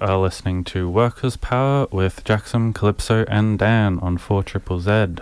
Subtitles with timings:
[0.00, 5.16] Are listening to Workers' Power with Jackson, Calypso, and Dan on 4 Triple Z.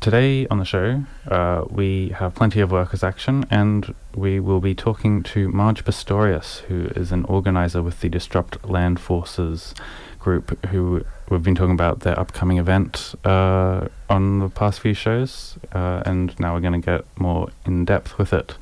[0.00, 4.74] Today on the show, uh, we have plenty of workers' action, and we will be
[4.74, 9.74] talking to Marge Pestorius, who is an organizer with the Disrupt Land Forces
[10.18, 15.56] group, who we've been talking about their upcoming event uh, on the past few shows,
[15.72, 18.56] uh, and now we're going to get more in depth with it.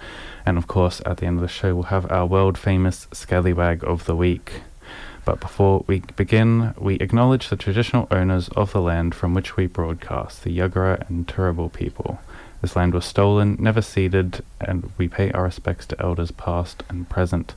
[0.44, 3.82] And of course, at the end of the show, we'll have our world famous Scallywag
[3.82, 4.62] of the Week.
[5.28, 9.66] But before we begin, we acknowledge the traditional owners of the land from which we
[9.66, 12.18] broadcast, the Yagara and Turrbal people.
[12.62, 17.10] This land was stolen, never ceded, and we pay our respects to elders past and
[17.10, 17.54] present.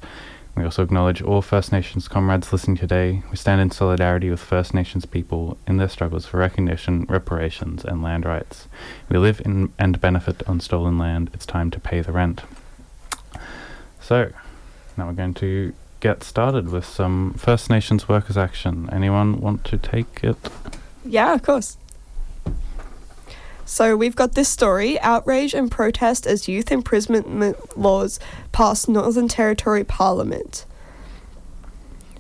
[0.53, 3.23] We also acknowledge all First Nations comrades listening today.
[3.31, 8.03] We stand in solidarity with First Nations people in their struggles for recognition, reparations, and
[8.03, 8.67] land rights.
[9.07, 11.29] We live in and benefit on stolen land.
[11.33, 12.41] It's time to pay the rent.
[14.01, 14.33] So,
[14.97, 18.89] now we're going to get started with some First Nations workers' action.
[18.91, 20.35] Anyone want to take it?
[21.05, 21.77] Yeah, of course.
[23.63, 28.19] So we've got this story outrage and protest as youth imprisonment laws
[28.51, 30.65] pass Northern Territory Parliament.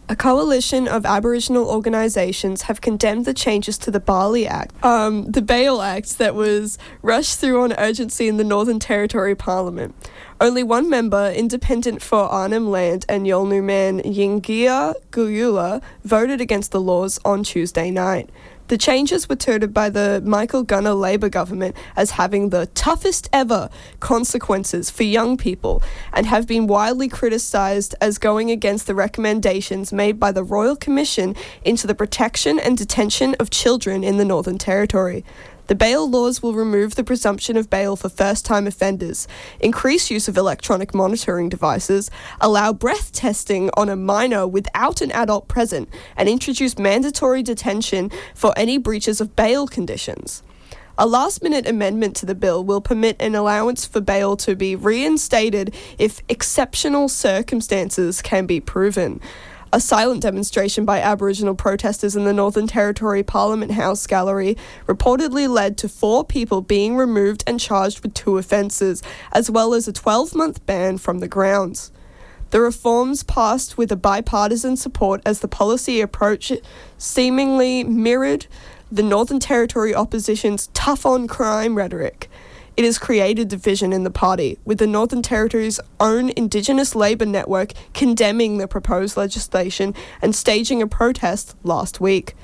[0.07, 5.41] A coalition of Aboriginal organisations have condemned the changes to the Bali Act, um, the
[5.41, 9.95] Bail Act that was rushed through on urgency in the Northern Territory Parliament.
[10.41, 16.81] Only one member, independent for Arnhem Land and Yolngu man Yingiya Guyula, voted against the
[16.81, 18.27] laws on Tuesday night.
[18.67, 23.69] The changes were touted by the Michael Gunner Labor government as having the toughest ever
[23.99, 30.19] consequences for young people and have been widely criticised as going against the recommendations made
[30.19, 35.23] by the Royal Commission into the protection and detention of children in the Northern Territory.
[35.71, 39.25] The bail laws will remove the presumption of bail for first time offenders,
[39.61, 42.11] increase use of electronic monitoring devices,
[42.41, 45.87] allow breath testing on a minor without an adult present,
[46.17, 50.43] and introduce mandatory detention for any breaches of bail conditions.
[50.97, 54.75] A last minute amendment to the bill will permit an allowance for bail to be
[54.75, 59.21] reinstated if exceptional circumstances can be proven.
[59.73, 65.77] A silent demonstration by Aboriginal protesters in the Northern Territory Parliament House Gallery reportedly led
[65.77, 69.01] to four people being removed and charged with two offences,
[69.31, 71.89] as well as a 12 month ban from the grounds.
[72.49, 76.51] The reforms passed with a bipartisan support as the policy approach
[76.97, 78.47] seemingly mirrored
[78.91, 82.29] the Northern Territory opposition's tough on crime rhetoric.
[82.77, 87.73] It has created division in the party, with the Northern Territory's own Indigenous Labour network
[87.93, 92.35] condemning the proposed legislation and staging a protest last week.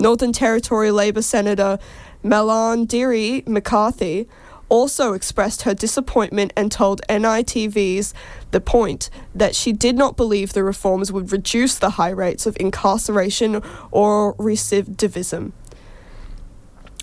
[0.00, 1.78] Northern Territory Labour Senator
[2.24, 4.28] Malarndirri McCarthy
[4.68, 8.14] also expressed her disappointment and told NITV's
[8.52, 12.56] The Point that she did not believe the reforms would reduce the high rates of
[12.58, 15.52] incarceration or recidivism.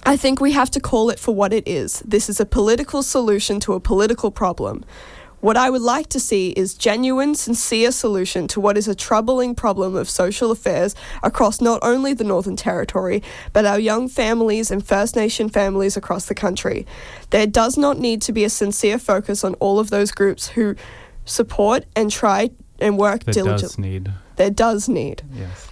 [0.08, 2.02] I think we have to call it for what it is.
[2.06, 4.86] This is a political solution to a political problem.
[5.42, 9.54] What I would like to see is genuine, sincere solution to what is a troubling
[9.54, 14.84] problem of social affairs across not only the Northern Territory, but our young families and
[14.84, 16.88] First Nation families across the country.
[17.32, 20.76] There does not need to be a sincere focus on all of those groups who
[21.26, 23.68] support and try and work There diligently.
[23.68, 24.14] does need.
[24.38, 25.68] There does need Yes.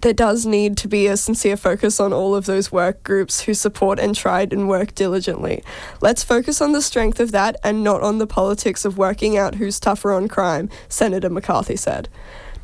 [0.00, 3.54] There does need to be a sincere focus on all of those work groups who
[3.54, 5.62] support and tried and work diligently.
[6.00, 9.56] Let's focus on the strength of that and not on the politics of working out
[9.56, 12.08] who's tougher on crime, Senator McCarthy said.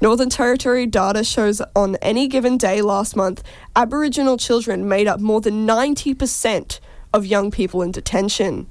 [0.00, 3.42] Northern Territory data shows on any given day last month,
[3.76, 6.81] Aboriginal children made up more than 90%
[7.12, 8.66] of young people in detention.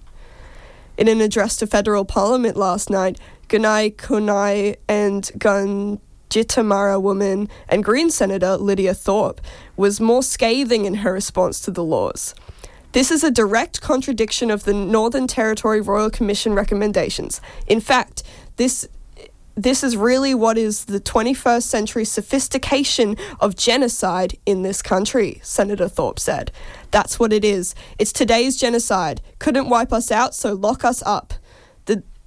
[0.97, 5.99] In an address to federal parliament last night, Gunai Kunai and Gun
[6.29, 9.41] Jitamara woman and Green Senator Lydia Thorpe
[9.75, 12.35] was more scathing in her response to the laws.
[12.91, 17.39] This is a direct contradiction of the Northern Territory Royal Commission recommendations.
[17.67, 18.23] In fact,
[18.57, 18.87] this
[19.55, 25.89] this is really what is the 21st century sophistication of genocide in this country, Senator
[25.89, 26.49] Thorpe said.
[26.91, 27.75] That's what it is.
[27.97, 29.19] It's today's genocide.
[29.37, 31.33] Couldn't wipe us out, so lock us up.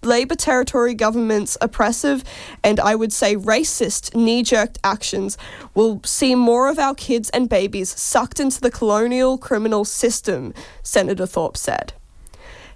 [0.05, 2.25] Labour Territory government's oppressive
[2.65, 5.39] and I would say racist knee jerk actions
[5.75, 11.27] will see more of our kids and babies sucked into the colonial criminal system, Senator
[11.27, 11.93] Thorpe said.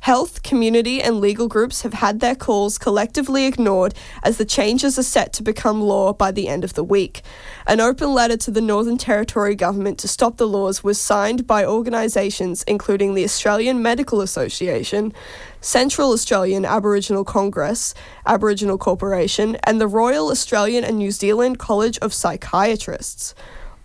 [0.07, 3.93] Health, community, and legal groups have had their calls collectively ignored
[4.23, 7.23] as the changes are set to become law by the end of the week.
[7.67, 11.65] An open letter to the Northern Territory government to stop the laws was signed by
[11.65, 15.13] organisations including the Australian Medical Association,
[15.61, 17.93] Central Australian Aboriginal Congress,
[18.27, 23.35] Aboriginal Corporation, and the Royal Australian and New Zealand College of Psychiatrists.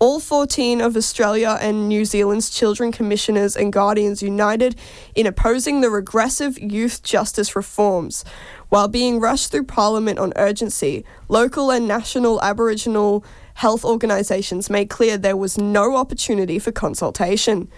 [0.02, 4.76] All 14 of Australia and New Zealand's children commissioners and guardians united
[5.14, 8.26] in opposing the regressive youth justice reforms.
[8.70, 15.20] While being rushed through Parliament on urgency, local and national Aboriginal health organisations made clear
[15.20, 17.70] there was no opportunity for consultation.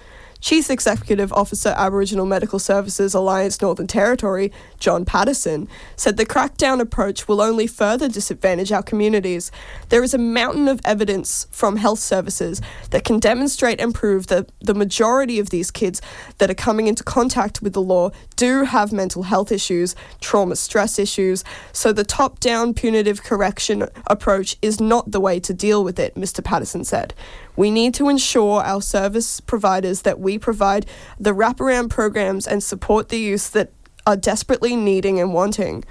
[0.43, 7.29] Chief Executive Officer Aboriginal Medical Services Alliance Northern Territory, John Paterson, said the crackdown approach
[7.29, 9.53] will only further disadvantage our communities.
[9.87, 12.59] There is a mountain of evidence from health services
[12.89, 16.01] that can demonstrate and prove that the majority of these kids
[16.39, 20.99] that are coming into contact with the law do have mental health issues, trauma stress
[20.99, 25.99] issues, so the top down punitive correction approach is not the way to deal with
[25.99, 26.43] it, Mr.
[26.43, 27.13] Paterson said.
[27.55, 30.85] We need to ensure our service providers that we provide
[31.19, 33.71] the wraparound programs and support the youth that
[34.05, 35.83] are desperately needing and wanting.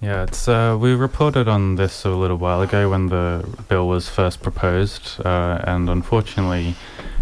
[0.00, 4.08] Yeah, it's uh, we reported on this a little while ago when the bill was
[4.08, 6.74] first proposed, uh, and unfortunately,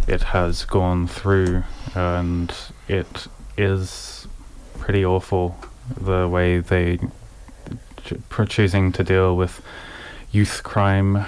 [0.09, 1.63] it has gone through,
[1.95, 2.53] and
[2.89, 4.27] it is
[4.79, 5.57] pretty awful
[6.01, 6.99] the way they
[8.05, 9.63] ch- choosing to deal with
[10.33, 11.25] youth crime.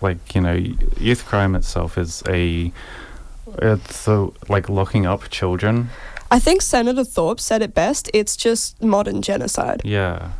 [0.00, 0.54] 'Cause, like you know,
[0.98, 2.72] youth crime itself is a
[3.62, 5.90] it's so like locking up children.
[6.30, 9.82] I think Senator Thorpe said it best it's just modern genocide.
[9.84, 10.30] Yeah.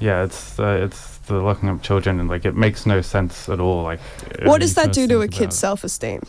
[0.00, 3.60] Yeah, it's uh, it's the locking up children and like it makes no sense at
[3.60, 3.82] all.
[3.82, 4.00] Like,
[4.44, 6.22] What does that do to a kid's about self esteem?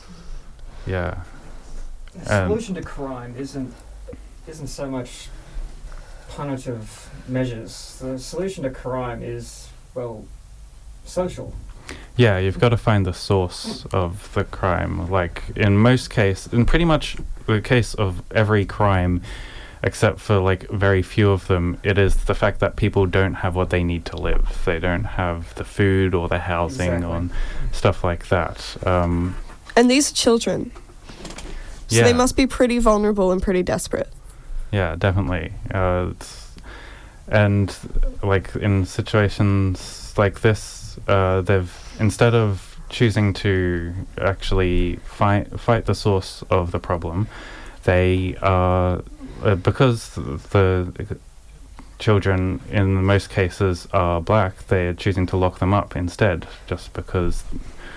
[0.87, 1.15] Yeah,
[2.25, 3.73] The Um, solution to crime isn't
[4.47, 5.29] isn't so much
[6.35, 7.97] punitive measures.
[8.01, 10.25] The solution to crime is well
[11.05, 11.53] social.
[12.17, 12.37] Yeah.
[12.37, 15.09] You've got to find the source of the crime.
[15.09, 19.21] Like in most case, in pretty much the case of every crime,
[19.83, 23.55] except for like very few of them, it is the fact that people don't have
[23.55, 24.61] what they need to live.
[24.65, 27.07] They don't have the food or the housing Exactly.
[27.29, 27.29] or
[27.71, 28.75] stuff like that.
[28.85, 29.35] Um,
[29.75, 30.71] And these are children.
[31.87, 34.09] So they must be pretty vulnerable and pretty desperate.
[34.71, 35.53] Yeah, definitely.
[35.73, 36.51] Uh, it's,
[37.27, 37.75] and
[38.21, 45.95] like in situations like this, uh, they've instead of choosing to actually fight fight the
[45.95, 47.27] source of the problem,
[47.83, 49.03] they are
[49.43, 51.17] uh, because the
[51.99, 54.67] children in most cases are black.
[54.67, 57.43] They're choosing to lock them up instead, just because.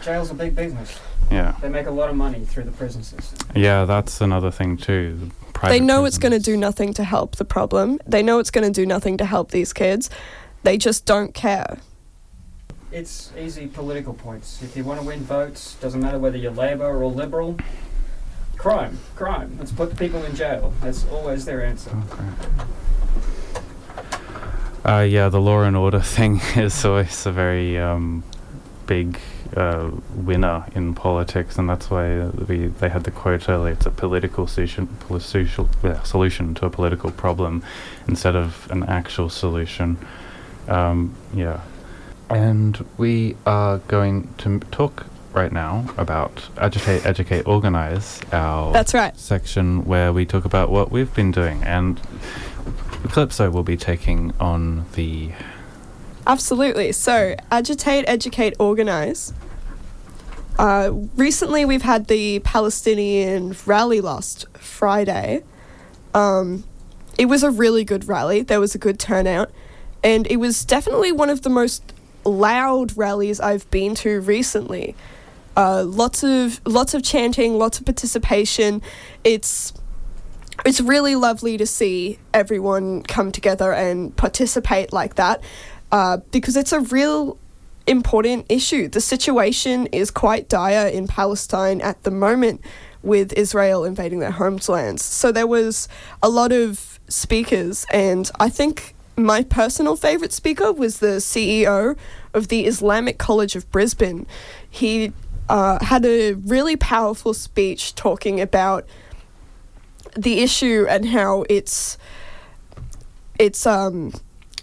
[0.02, 0.98] Jail's a big business.
[1.30, 3.38] Yeah, They make a lot of money through the prison system.
[3.54, 5.16] yeah, that's another thing too.
[5.18, 8.00] the they private know it's going to do nothing to help the problem.
[8.04, 10.10] They know it's going to do nothing to help these kids.
[10.64, 11.78] They just don't care.
[12.92, 14.62] It's easy political points.
[14.62, 17.56] If you want to win votes, doesn't matter whether you're Labor or Liberal.
[18.58, 19.56] Crime, crime.
[19.58, 20.74] Let's put the people in jail.
[20.82, 21.90] That's always their answer.
[21.90, 22.28] Okay.
[24.84, 28.24] Uh, yeah, the law and order thing is always a very um,
[28.86, 29.18] big
[29.56, 33.72] uh, winner in politics, and that's why we they had the quote earlier.
[33.72, 34.88] It's a political solution,
[36.04, 37.62] solution to a political problem,
[38.06, 39.96] instead of an actual solution.
[40.68, 41.60] Um, yeah,
[42.32, 48.20] and we are going to talk right now about agitate, educate, organize.
[48.32, 49.16] Our That's right.
[49.16, 52.00] section where we talk about what we've been doing, and
[53.10, 55.32] Calypso will be taking on the.
[56.26, 56.92] Absolutely.
[56.92, 59.32] So, agitate, educate, organize.
[60.58, 65.42] Uh, recently, we've had the Palestinian rally last Friday.
[66.14, 66.64] Um,
[67.18, 68.42] it was a really good rally.
[68.42, 69.50] There was a good turnout,
[70.04, 71.91] and it was definitely one of the most
[72.24, 74.94] loud rallies I've been to recently.
[75.56, 78.80] Uh, lots of lots of chanting, lots of participation.
[79.24, 79.72] It's
[80.64, 85.42] it's really lovely to see everyone come together and participate like that
[85.90, 87.38] uh, because it's a real
[87.86, 88.88] important issue.
[88.88, 92.60] The situation is quite dire in Palestine at the moment
[93.02, 95.02] with Israel invading their homelands.
[95.02, 95.88] So there was
[96.22, 101.96] a lot of speakers, and I think my personal favorite speaker was the CEO
[102.34, 104.26] of the Islamic College of Brisbane.
[104.68, 105.12] He
[105.48, 108.86] uh, had a really powerful speech talking about
[110.16, 111.96] the issue and how it's
[113.38, 114.12] it's um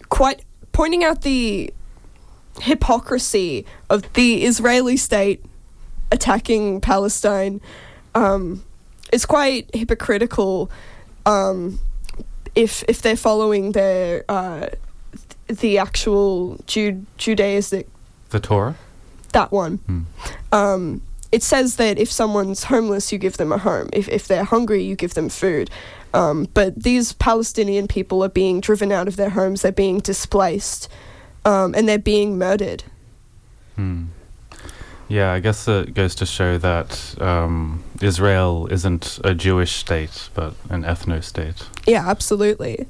[0.10, 1.74] quite pointing out the
[2.62, 5.44] hypocrisy of the Israeli state
[6.12, 7.62] attacking Palestine
[8.16, 8.64] um,
[9.12, 10.70] it's quite hypocritical
[11.26, 11.80] um,
[12.56, 14.68] if if they're following their uh,
[15.48, 17.88] the actual Jude, Judaic
[18.30, 18.76] The Torah?
[19.34, 19.78] that one.
[19.78, 20.02] Hmm.
[20.52, 21.02] Um,
[21.32, 23.90] it says that if someone's homeless, you give them a home.
[23.94, 25.70] If if they're hungry, you give them food.
[26.14, 29.62] Um, but these Palestinian people are being driven out of their homes.
[29.62, 30.90] They're being displaced,
[31.46, 32.84] um, and they're being murdered.
[33.76, 34.06] Hmm.
[35.10, 40.54] Yeah, I guess it goes to show that um, Israel isn't a Jewish state, but
[40.70, 41.68] an ethno state.
[41.88, 42.86] Yeah, absolutely.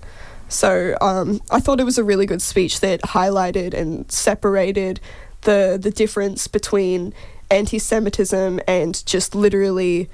[0.50, 5.00] So um, I thought it was a really good speech that highlighted and separated
[5.44, 7.14] the the difference between
[7.50, 10.10] anti-Semitism and just literally,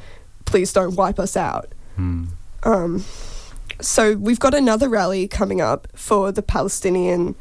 [0.46, 1.72] please don't wipe us out.
[1.96, 2.26] Hmm.
[2.64, 3.04] Um,
[3.82, 7.36] so we've got another rally coming up for the Palestinian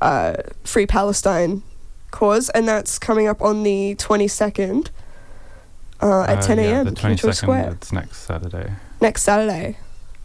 [0.00, 1.62] uh, Free Palestine
[2.10, 4.88] cause, and that's coming up on the 22nd
[6.02, 6.84] uh, at Uh, 10 yeah, a.m.
[6.86, 8.72] the Central 22nd, Square it's next Saturday.
[9.00, 9.78] next Saturday.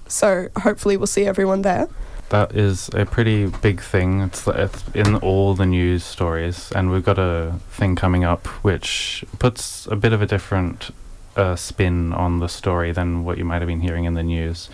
[0.07, 1.87] So hopefully we'll see everyone there.
[2.29, 4.21] That is a pretty big thing.
[4.21, 9.25] It's, it's in all the news stories, and we've got a thing coming up which
[9.39, 10.91] puts a bit of a different
[11.35, 14.69] uh, spin on the story than what you might have been hearing in the news.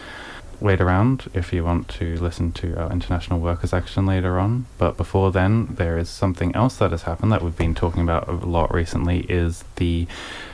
[0.59, 4.65] Wait around if you want to listen to our International Workers' Action later on.
[4.79, 8.27] But before then, there is something else that has happened that we've been talking about
[8.27, 10.07] a lot recently is the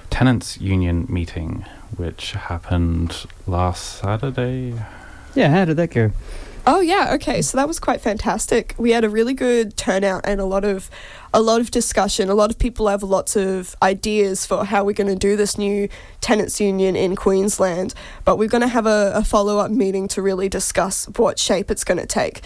[0.10, 4.74] tenants union meeting, which happened last Saturday.
[5.36, 6.12] Yeah, how did that go?
[6.66, 7.42] Oh yeah, okay.
[7.42, 8.74] So that was quite fantastic.
[8.78, 10.90] We had a really good turnout and a lot of
[11.34, 12.30] a lot of discussion.
[12.30, 15.58] A lot of people have lots of ideas for how we're going to do this
[15.58, 15.90] new
[16.22, 20.48] tenants union in Queensland, but we're going to have a, a follow-up meeting to really
[20.48, 22.42] discuss what shape it's going to take.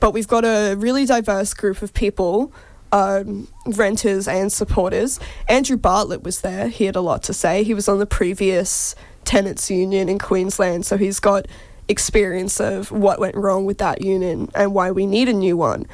[0.00, 2.52] But we've got a really diverse group of people
[2.92, 5.20] um, renters and supporters.
[5.48, 6.68] Andrew Bartlett was there.
[6.68, 7.62] He had a lot to say.
[7.62, 11.46] He was on the previous tenants union in Queensland, so he's got
[11.88, 15.86] experience of what went wrong with that union and why we need a new one.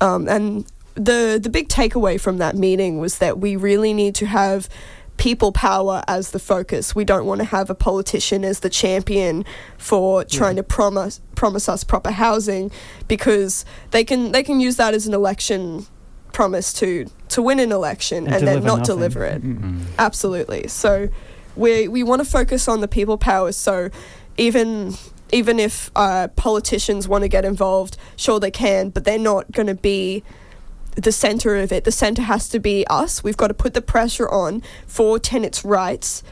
[0.00, 4.26] Um, and the the big takeaway from that meeting was that we really need to
[4.26, 4.68] have
[5.16, 6.94] people power as the focus.
[6.94, 9.44] We don't want to have a politician as the champion
[9.78, 12.70] for trying to promise promise us proper housing
[13.08, 15.86] because they can they can use that as an election
[16.32, 18.84] promise to to win an election and, then not nothing.
[18.84, 19.42] deliver it.
[19.42, 19.60] Mm.
[19.60, 19.80] Mm.
[19.98, 20.68] Absolutely.
[20.68, 21.08] So
[21.56, 23.52] we we want to focus on the people power.
[23.52, 23.90] So
[24.36, 24.94] even
[25.30, 29.66] even if uh, politicians want to get involved, sure they can, but they're not going
[29.66, 30.22] to be
[30.96, 31.84] the center of it.
[31.84, 33.24] The center has to be us.
[33.24, 36.22] We've got to put the pressure on for tenants' rights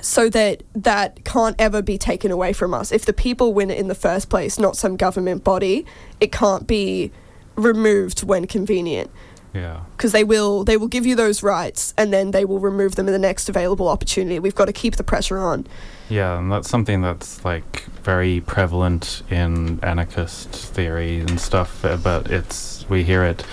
[0.00, 2.90] so that that can't ever be taken away from us.
[2.92, 5.84] If the people win it in the first place, not some government body,
[6.18, 7.12] it can't be
[7.54, 9.10] removed when convenient
[9.52, 9.80] Yeah.
[9.94, 13.06] because they will they will give you those rights and then they will remove them
[13.06, 14.38] in the next available opportunity.
[14.38, 15.66] We've got to keep the pressure on.
[16.08, 22.30] Yeah, and that's something that's like very prevalent in anarchist theory and stuff, uh, but
[22.30, 23.44] it's we hear it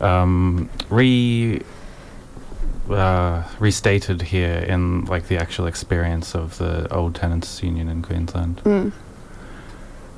[0.00, 1.60] um, re
[2.88, 8.58] uh, restated here in like the actual experience of the old tenants union in Queensland.
[8.64, 8.92] Mm.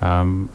[0.02, 0.50] Um,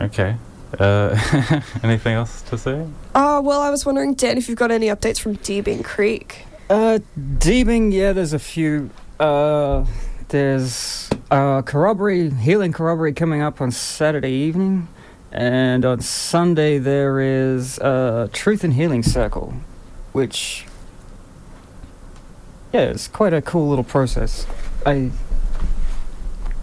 [0.00, 0.36] okay.
[0.78, 2.86] Uh, anything else to say?
[3.14, 6.46] Uh, well, I was wondering, Dan, if you've got any updates from Deebing Creek.
[6.68, 8.90] Uh, Deebing, yeah, there's a few.
[9.18, 9.84] Uh,
[10.28, 14.86] there's uh, corroboree, healing corroboree coming up on Saturday evening.
[15.32, 19.54] And on Sunday, there is uh, Truth and Healing Circle,
[20.12, 20.66] which,
[22.72, 24.46] yeah, it's quite a cool little process.
[24.84, 25.10] I,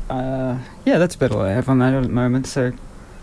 [0.10, 2.46] uh, yeah, that's about all I have on that at the moment.
[2.48, 2.74] So,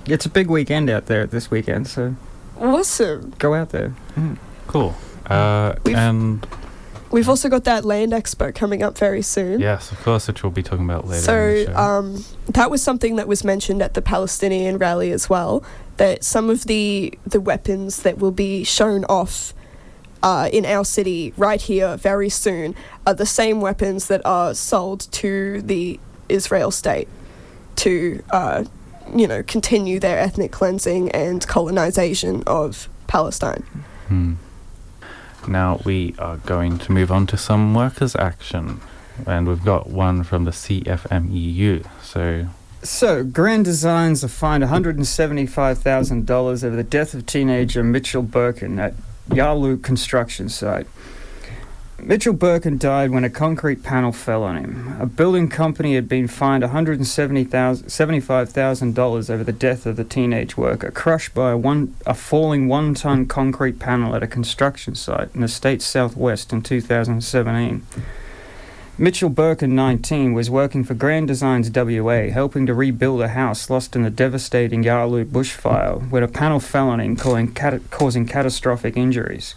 [0.07, 2.15] it's a big weekend out there this weekend, so
[2.59, 3.35] Awesome.
[3.39, 3.95] go out there.
[4.17, 4.39] Mm.
[4.67, 4.95] Cool.
[5.27, 6.47] Uh, and
[7.15, 9.61] We've also got that land expo coming up very soon.
[9.61, 11.65] yes, of course, which we'll be talking about later.
[11.65, 15.63] So um, that was something that was mentioned at the Palestinian rally as well.
[15.99, 19.55] That some of the the weapons that will be shown off
[20.25, 22.75] uh, in our city right here very soon
[23.07, 27.07] are the same weapons that are sold to the Israel state
[27.77, 28.65] to uh,
[29.15, 33.63] you know continue their ethnic cleansing and colonization of Palestine.
[34.09, 34.33] Hmm.
[35.49, 38.81] Now we are going to move on to some workers' action,
[39.27, 41.87] and we've got one from the CFMEU.
[42.03, 42.47] So,
[42.83, 48.95] So, Grand Designs are fined $175,000 over the death of teenager Mitchell Birkin at
[49.33, 50.87] Yalu construction site.
[52.07, 54.95] Mitchell Birkin died when a concrete panel fell on him.
[55.01, 61.33] A building company had been fined $175,000 over the death of the teenage worker, crushed
[61.33, 65.49] by a, one, a falling one ton concrete panel at a construction site in the
[65.49, 67.87] state's southwest in 2017.
[68.99, 73.97] Mitchell Birkin, 19, was working for Grand Designs WA, helping to rebuild a house lost
[73.97, 79.55] in the devastating Yarloo bushfire when a panel fell on him, causing catastrophic injuries.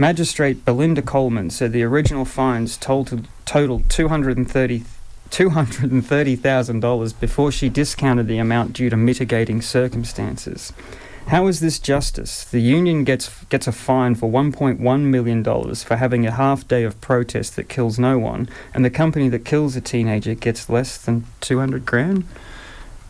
[0.00, 4.84] Magistrate Belinda Coleman said the original fines totaled, totaled 230
[5.30, 10.72] $230,000 before she discounted the amount due to mitigating circumstances.
[11.26, 12.44] How is this justice?
[12.44, 16.84] The union gets gets a fine for 1.1 million dollars for having a half day
[16.84, 20.96] of protest that kills no one, and the company that kills a teenager gets less
[20.96, 22.24] than 200 grand.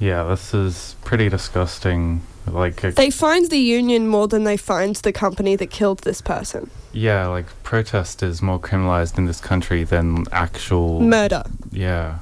[0.00, 2.22] Yeah, this is pretty disgusting.
[2.48, 6.20] Like, a, They find the union more than they find the company that killed this
[6.20, 6.70] person.
[6.92, 11.00] yeah, like protest is more criminalized in this country than actual.
[11.00, 11.44] Murder.
[11.70, 12.18] Yeah.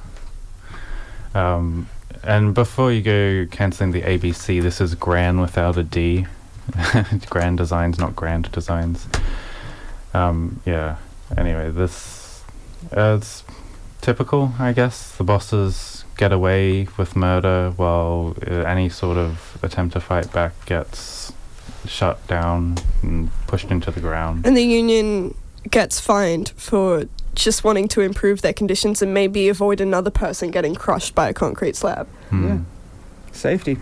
[1.33, 1.87] Um,
[2.23, 6.25] and before you go cancelling the ABC, this is Gran without a D.
[7.29, 9.07] Grand Designs, not Grand Designs.
[10.13, 10.97] Um, yeah.
[11.37, 12.43] Anyway, this
[12.95, 13.43] uh, it's
[14.01, 15.15] typical, I guess.
[15.15, 20.53] The bosses get away with murder while uh, any sort of attempt to fight back
[20.65, 21.31] gets
[21.85, 24.45] shut down and pushed into the ground.
[24.45, 25.35] And the union
[25.69, 27.05] gets fined for
[27.35, 31.33] just wanting to improve their conditions and maybe avoid another person getting crushed by a
[31.33, 32.07] concrete slab.
[32.29, 32.47] Hmm.
[32.47, 32.59] Yeah.
[33.31, 33.77] Safety.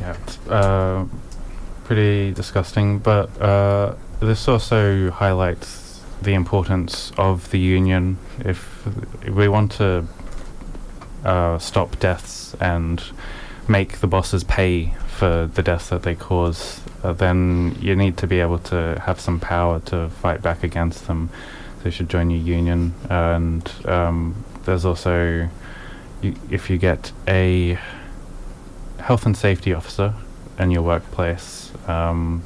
[0.00, 1.06] Yeah, it's, uh,
[1.84, 2.98] pretty disgusting.
[2.98, 8.16] But uh, this also highlights the importance of the union.
[8.40, 8.86] If
[9.28, 10.06] we want to
[11.26, 13.02] uh, stop deaths and
[13.68, 18.26] make the bosses pay for the deaths that they cause, uh, then you need to
[18.26, 21.28] be able to have some power to fight back against them.
[21.78, 22.94] So you should join your union.
[23.10, 25.48] And um, there's also,
[26.22, 27.78] if you get a
[28.98, 30.14] health and safety officer
[30.58, 31.70] in your workplace.
[31.86, 32.42] Um,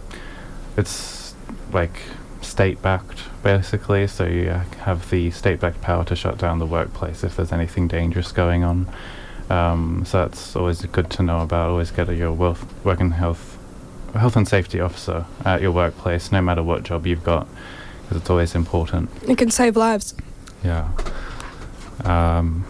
[0.76, 1.34] it's
[1.72, 2.02] like
[2.42, 6.66] state backed, basically, so you uh, have the state backed power to shut down the
[6.66, 8.88] workplace if there's anything dangerous going on.
[9.48, 11.70] Um, so that's always good to know about.
[11.70, 13.58] Always get a, your wealth, working health,
[14.14, 17.48] health and safety officer at your workplace, no matter what job you've got,
[18.02, 19.10] because it's always important.
[19.28, 20.14] It can save lives.
[20.62, 20.90] Yeah.
[22.04, 22.64] Um,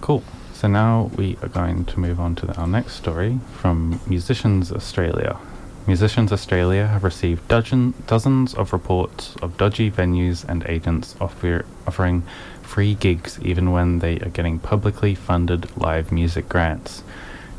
[0.00, 0.22] cool.
[0.52, 4.72] So now we are going to move on to the, our next story from Musicians
[4.72, 5.38] Australia.
[5.86, 12.22] Musicians Australia have received dozen, dozens of reports of dodgy venues and agents offer, offering
[12.62, 17.02] free gigs even when they are getting publicly funded live music grants.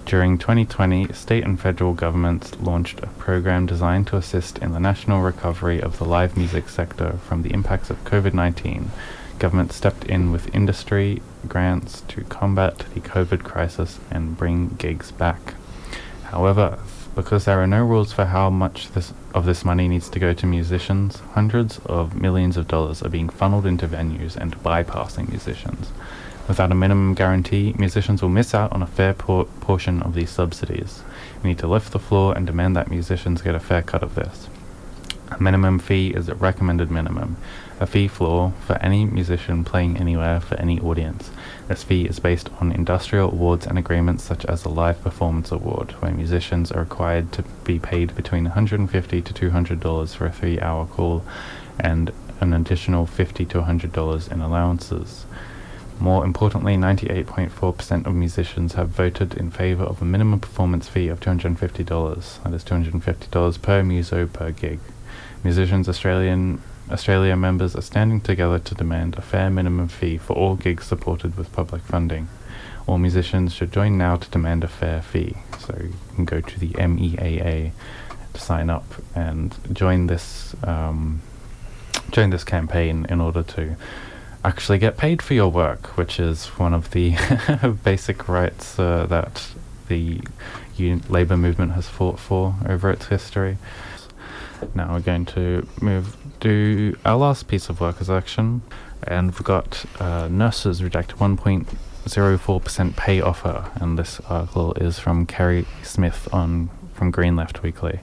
[0.06, 5.22] During 2020, state and federal governments launched a program designed to assist in the national
[5.22, 8.90] recovery of the live music sector from the impacts of COVID 19
[9.38, 15.54] government stepped in with industry grants to combat the COVID crisis and bring gigs back.
[16.26, 16.80] However,
[17.16, 20.34] because there are no rules for how much this of this money needs to go
[20.34, 25.92] to musicians, hundreds of millions of dollars are being funneled into venues and bypassing musicians.
[26.48, 30.30] Without a minimum guarantee, musicians will miss out on a fair por- portion of these
[30.30, 31.02] subsidies.
[31.42, 34.16] We need to lift the floor and demand that musicians get a fair cut of
[34.16, 34.48] this.
[35.38, 37.36] A minimum fee is a recommended minimum,
[37.82, 41.30] a fee floor for any musician playing anywhere for any audience.
[41.68, 45.92] This fee is based on industrial awards and agreements such as the Live Performance Award,
[46.02, 50.86] where musicians are required to be paid between 150 to 200 dollars for a three-hour
[50.86, 51.22] call,
[51.82, 55.26] and an additional 50 to 100 dollars in allowances.
[56.00, 61.20] More importantly, 98.4% of musicians have voted in favour of a minimum performance fee of
[61.20, 62.44] $250.
[62.44, 64.80] That is $250 per muso per gig.
[65.46, 70.56] Musicians Australian Australia members are standing together to demand a fair minimum fee for all
[70.56, 72.28] gigs supported with public funding.
[72.88, 75.36] All musicians should join now to demand a fair fee.
[75.60, 77.74] So you can go to the MEAA
[78.34, 81.22] to sign up and join this um,
[82.10, 83.76] join this campaign in order to
[84.44, 87.16] actually get paid for your work, which is one of the
[87.84, 89.52] basic rights uh, that
[89.90, 90.22] the
[91.08, 93.60] labour movement has fought for over its history.
[94.74, 98.62] Now we're going to move do our last piece of workers' action,
[99.04, 105.66] and we've got uh, nurses reject 1.04% pay offer, and this article is from Kerry
[105.84, 108.00] Smith on from Green Left Weekly.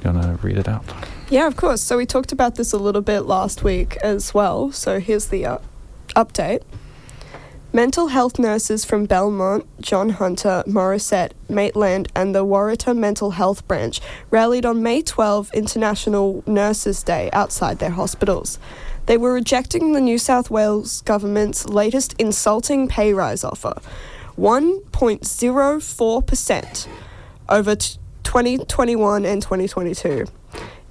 [0.00, 0.84] Do you want to read it out?
[1.28, 1.80] Yeah, of course.
[1.80, 4.72] So we talked about this a little bit last week as well.
[4.72, 5.58] So here's the uh,
[6.16, 6.62] update.
[7.74, 13.98] Mental health nurses from Belmont, John Hunter, Morisset, Maitland, and the Waratah Mental Health Branch
[14.30, 18.58] rallied on May 12, International Nurses' Day, outside their hospitals.
[19.06, 23.80] They were rejecting the New South Wales government's latest insulting pay rise offer
[24.36, 26.88] 1.04%
[27.48, 30.26] over t- 2021 and 2022.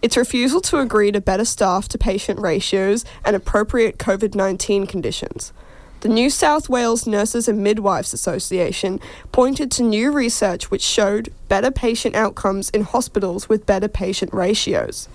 [0.02, 5.54] its refusal to agree to better staff to patient ratios and appropriate COVID 19 conditions.
[6.01, 8.99] The New South Wales Nurses and Midwives Association
[9.31, 15.07] pointed to new research which showed better patient outcomes in hospitals with better patient ratios.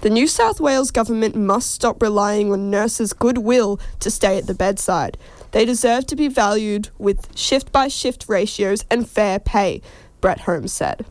[0.00, 4.54] The New South Wales government must stop relying on nurses' goodwill to stay at the
[4.54, 5.16] bedside.
[5.52, 9.82] They deserve to be valued with shift by shift ratios and fair pay,
[10.20, 11.06] Brett Holmes said.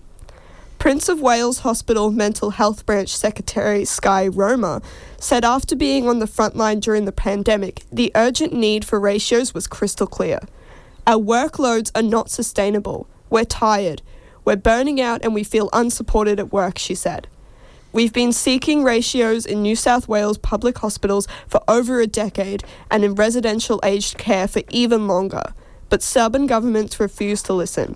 [0.83, 4.81] Prince of Wales Hospital Mental Health Branch Secretary Sky Roma
[5.17, 9.53] said after being on the front line during the pandemic, the urgent need for ratios
[9.53, 10.41] was crystal clear.
[11.07, 13.07] Our workloads are not sustainable.
[13.29, 14.01] We're tired.
[14.43, 17.29] We're burning out and we feel unsupported at work, she said.
[17.93, 23.05] We've been seeking ratios in New South Wales public hospitals for over a decade and
[23.05, 25.53] in residential aged care for even longer,
[25.87, 27.95] but stubborn governments refuse to listen.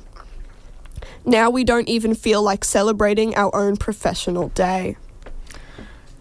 [1.28, 4.96] Now we don't even feel like celebrating our own professional day.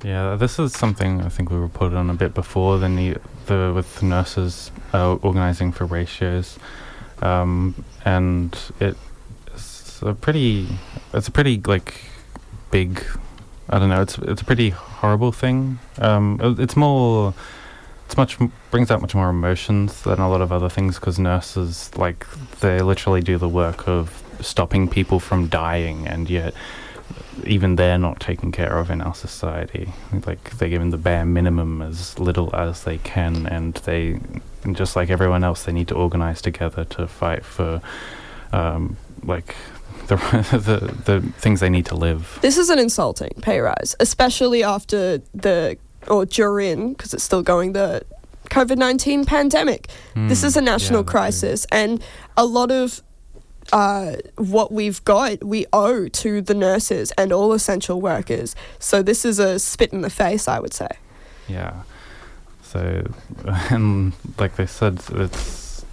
[0.03, 3.73] Yeah, this is something I think we reported on a bit before the need, the
[3.75, 6.59] with nurses uh, organizing for ratios,
[7.23, 10.69] um, and it's a pretty
[11.15, 11.95] it's a pretty like
[12.71, 13.03] big
[13.71, 15.79] I don't know it's it's a pretty horrible thing.
[15.99, 17.33] Um, it- it's more
[18.07, 18.39] it's much
[18.71, 22.27] brings out much more emotions than a lot of other things because nurses like
[22.61, 26.55] they literally do the work of stopping people from dying and yet
[27.45, 29.93] even they're not taken care of in our society.
[30.27, 34.19] Like they're given the bare minimum as little as they can, and they,
[34.65, 37.83] and just like everyone else, they need to organize together to fight for,
[38.53, 39.55] um, like,
[40.09, 42.39] the, the the things they need to live.
[42.41, 45.77] This is an insulting pay rise, especially after the
[46.09, 48.03] or during because it's still going the
[48.51, 49.89] COVID nineteen pandemic.
[50.15, 51.11] This Hmm, is a national too.
[51.11, 52.03] crisis, and
[52.37, 53.03] a lot of
[53.73, 58.55] uh, what we've got we owe to the nurses and all essential workers.
[58.79, 60.89] So this is a spit in the face, I would say.
[61.49, 61.83] Yeah.
[62.63, 63.07] So,
[63.71, 65.85] and like they said, it's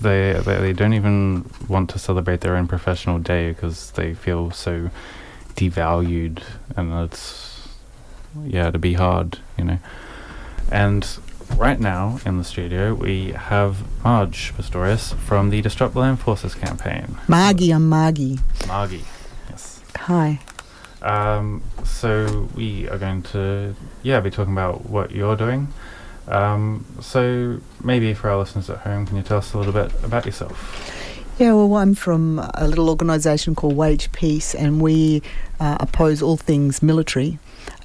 [0.00, 4.50] they they, they don't even want to celebrate their own professional day because they feel
[4.50, 4.90] so
[5.56, 6.42] devalued,
[6.76, 7.68] and it's
[8.44, 9.78] yeah to be hard, you know.
[10.70, 11.06] And
[11.56, 17.16] right now in the studio we have Marge Pestorius from the Disrupt Land Forces campaign.
[17.28, 18.38] Margie, I'm Margie.
[18.66, 19.04] Margie,
[19.48, 19.82] yes.
[19.96, 20.40] Hi.
[21.02, 25.68] Um, so we are going to, yeah, be talking about what you're doing.
[26.28, 29.92] Um, so maybe for our listeners at home, can you tell us a little bit
[30.04, 30.96] about yourself?
[31.38, 35.22] Yeah, well, I'm from a little organisation called Wage Peace, and we
[35.58, 37.38] uh, oppose all things military.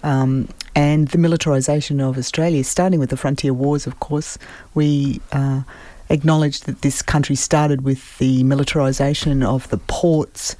[0.03, 4.37] Um, and the militarisation of Australia, starting with the frontier wars, of course,
[4.73, 5.61] we uh,
[6.09, 10.55] acknowledge that this country started with the militarisation of the ports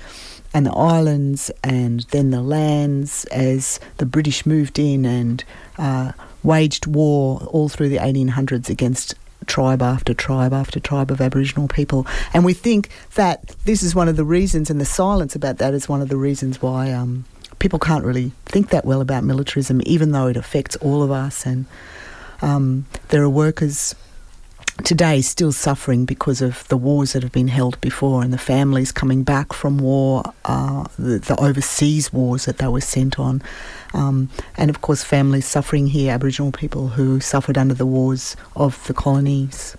[0.53, 5.43] and the islands and then the lands as the British moved in and
[5.77, 9.15] uh, waged war all through the 1800s against
[9.47, 12.07] tribe after tribe after tribe of Aboriginal people.
[12.33, 15.73] And we think that this is one of the reasons, and the silence about that
[15.73, 17.25] is one of the reasons why um,
[17.59, 21.45] people can't really think that well about militarism, even though it affects all of us.
[21.45, 21.65] And
[22.41, 23.95] um, there are workers
[24.83, 28.91] today still suffering because of the wars that have been held before and the families
[28.91, 33.41] coming back from war, uh, the, the overseas wars that they were sent on.
[33.93, 38.85] Um, and of course, families suffering here, Aboriginal people who suffered under the wars of
[38.87, 39.77] the colonies.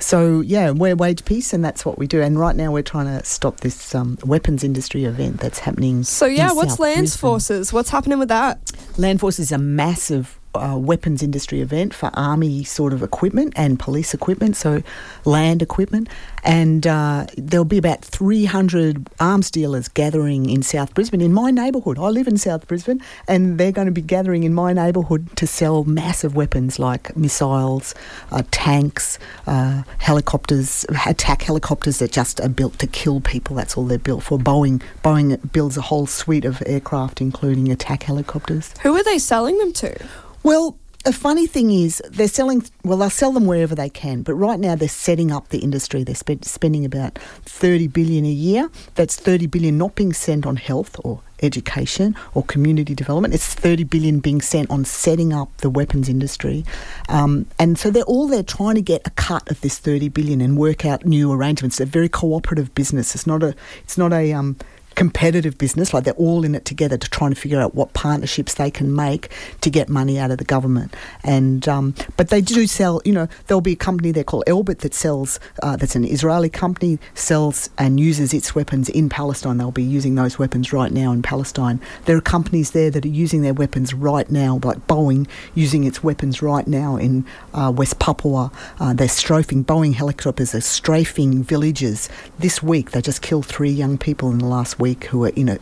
[0.00, 2.20] So, yeah, we're wage peace, and that's what we do.
[2.20, 6.02] And right now, we're trying to stop this um, weapons industry event that's happening.
[6.02, 7.20] So yeah, what's South Lands Brisbane.
[7.20, 7.72] Forces?
[7.72, 8.72] What's happening with that?
[8.98, 13.78] Land Forces is a massive uh, weapons industry event for army sort of equipment and
[13.78, 14.82] police equipment, so
[15.24, 16.08] land equipment.
[16.42, 21.98] And uh, there'll be about 300 arms dealers gathering in South Brisbane, in my neighbourhood.
[21.98, 25.46] I live in South Brisbane, and they're going to be gathering in my neighbourhood to
[25.46, 27.94] sell massive weapons like missiles,
[28.30, 33.56] uh, tanks, uh, helicopters, attack helicopters that just are built to kill people.
[33.56, 34.38] That's all they're built for.
[34.38, 38.74] Boeing, Boeing builds a whole suite of aircraft, including attack helicopters.
[38.82, 39.96] Who are they selling them to?
[40.44, 40.76] Well,
[41.06, 42.64] a funny thing is they're selling.
[42.84, 46.04] Well, they'll sell them wherever they can, but right now they're setting up the industry.
[46.04, 48.70] They're spe- spending about thirty billion a year.
[48.94, 53.34] That's thirty billion not being spent on health or education or community development.
[53.34, 56.64] It's thirty billion being spent on setting up the weapons industry,
[57.08, 60.42] um, and so they're all there trying to get a cut of this thirty billion
[60.42, 61.78] and work out new arrangements.
[61.78, 63.14] They're very cooperative business.
[63.14, 63.54] It's not a.
[63.82, 64.32] It's not a.
[64.32, 64.56] Um,
[64.94, 68.54] competitive business, like they're all in it together to try and figure out what partnerships
[68.54, 69.30] they can make
[69.60, 70.94] to get money out of the government.
[71.22, 73.00] And um, but they do sell.
[73.04, 75.40] You know, there'll be a company there called Elbit that sells.
[75.62, 79.58] Uh, that's an Israeli company sells and uses its weapons in Palestine.
[79.58, 81.80] They'll be using those weapons right now in Palestine.
[82.04, 86.02] There are companies there that are using their weapons right now, like Boeing using its
[86.02, 88.52] weapons right now in uh, West Papua.
[88.78, 92.08] Uh, they're strafing Boeing helicopters are strafing villages.
[92.38, 95.48] This week they just killed three young people in the last week who were in
[95.48, 95.58] a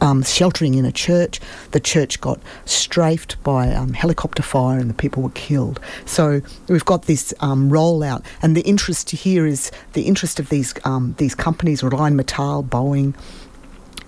[0.00, 1.40] um, sheltering in a church.
[1.72, 5.80] The church got strafed by um, helicopter fire and the people were killed.
[6.04, 10.74] So we've got this um, rollout, and the interest here is the interest of these
[10.84, 13.14] um, these companies, Rheinmetall, Boeing,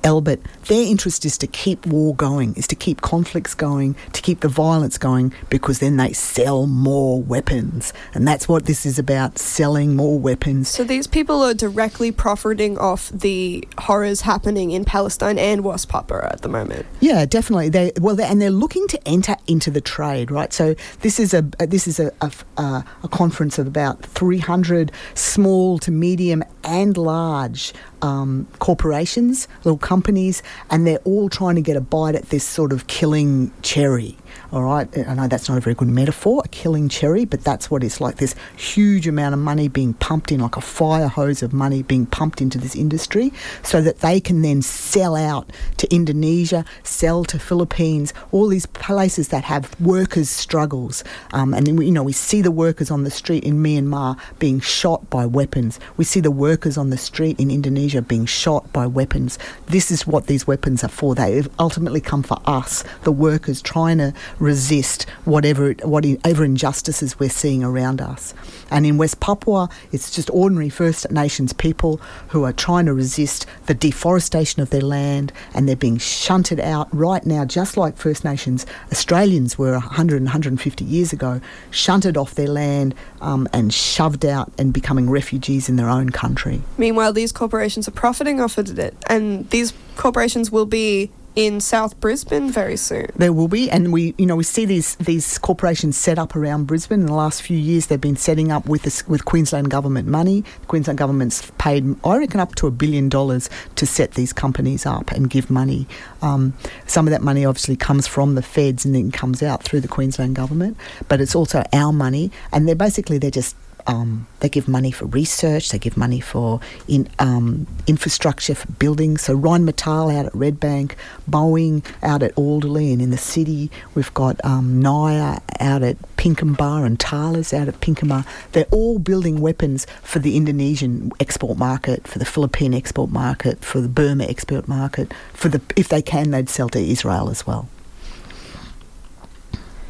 [0.03, 4.41] Elbit, their interest is to keep war going, is to keep conflicts going, to keep
[4.41, 7.93] the violence going, because then they sell more weapons.
[8.15, 10.69] And that's what this is about selling more weapons.
[10.69, 16.29] So these people are directly profiting off the horrors happening in Palestine and West Papua
[16.31, 16.87] at the moment.
[17.01, 17.69] Yeah, definitely.
[17.69, 20.53] They well, they, and they're looking to enter into the trade, right?
[20.53, 25.91] So this is a this is a, a, a conference of about 300 small to
[25.91, 32.15] medium and large um, corporations, little companies, and they're all trying to get a bite
[32.15, 34.17] at this sort of killing cherry.
[34.51, 37.71] All right, I know that's not a very good metaphor, a killing cherry, but that's
[37.71, 38.17] what it's like.
[38.17, 42.07] This huge amount of money being pumped in, like a fire hose of money being
[42.07, 43.31] pumped into this industry,
[43.63, 49.29] so that they can then sell out to Indonesia, sell to Philippines, all these places
[49.29, 51.05] that have workers' struggles.
[51.35, 55.11] Um, and you know, we see the workers on the street in Myanmar being shot
[55.11, 55.79] by weapons.
[55.99, 59.39] We see the workers on the street in Indonesia being shot by weapons.
[59.67, 61.15] This is what these weapons are for.
[61.15, 67.63] They ultimately come for us, the workers, trying to resist whatever whatever injustices we're seeing
[67.63, 68.35] around us.
[68.71, 73.47] And in West Papua, it's just ordinary First Nations people who are trying to resist
[73.67, 78.25] the deforestation of their land, and they're being shunted out right now, just like First
[78.25, 84.25] Nations Australians were 100 and 150 years ago, shunted off their land um, and shoved
[84.25, 86.63] out and becoming refugees in their own country.
[86.77, 92.01] Meanwhile, these corporations are profiting off of it, and these corporations will be in South
[92.01, 93.07] Brisbane very soon.
[93.15, 96.67] There will be, and we, you know, we see these these corporations set up around
[96.67, 97.03] Brisbane.
[97.03, 100.41] In the last few years, they've been setting up with this, with Queensland government money.
[100.41, 104.85] The Queensland government's paid, I reckon, up to a billion dollars to set these companies
[104.85, 105.87] up and give money.
[106.23, 106.55] Um,
[106.89, 109.89] some of that money obviously comes from the feds and then comes out through the
[109.89, 113.55] Queensland government, but it's also our money, and they're basically they're just
[113.89, 115.71] um, they give money for research.
[115.71, 119.23] They give money for in, um, infrastructure for buildings.
[119.23, 120.93] So Rheinmetall out at Redbank,
[121.29, 123.71] Boeing out at Alderley and in the city.
[123.95, 128.27] We've got um, Naya out at Pinkenba and Thales out at Pinkenba.
[128.53, 133.81] They're all building weapons for the Indonesian export market, for the Philippine export market, for
[133.81, 135.13] the Burma export market.
[135.33, 137.69] For the if they can, they'd sell to Israel as well.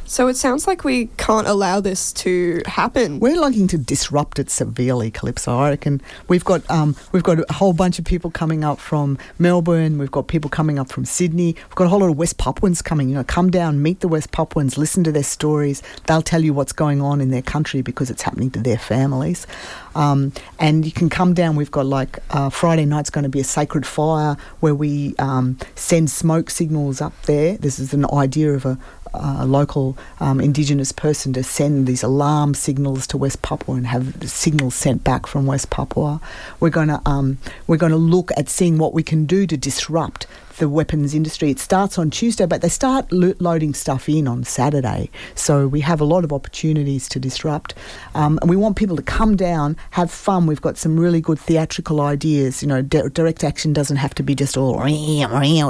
[0.08, 3.20] So it sounds like we can't allow this to happen.
[3.20, 5.54] We're looking to disrupt it severely, Calypso.
[5.54, 9.18] I reckon we've got um, we've got a whole bunch of people coming up from
[9.38, 9.98] Melbourne.
[9.98, 11.56] We've got people coming up from Sydney.
[11.56, 13.10] We've got a whole lot of West Papuans coming.
[13.10, 15.82] You know, come down, meet the West Papuans, listen to their stories.
[16.06, 19.46] They'll tell you what's going on in their country because it's happening to their families.
[19.94, 21.54] Um, and you can come down.
[21.56, 25.58] We've got like uh, Friday night's going to be a sacred fire where we um,
[25.74, 27.58] send smoke signals up there.
[27.58, 28.78] This is an idea of a,
[29.20, 34.20] a local um, Indigenous person to send these alarm signals to West Papua and have
[34.20, 36.20] the signals sent back from West Papua.
[36.60, 39.56] We're going to um, we're going to look at seeing what we can do to
[39.56, 40.26] disrupt
[40.58, 41.50] the weapons industry.
[41.50, 45.10] It starts on Tuesday, but they start lo- loading stuff in on Saturday.
[45.34, 47.74] So we have a lot of opportunities to disrupt.
[48.14, 50.46] Um, and we want people to come down, have fun.
[50.46, 52.62] We've got some really good theatrical ideas.
[52.62, 54.78] You know, di- direct action doesn't have to be just all,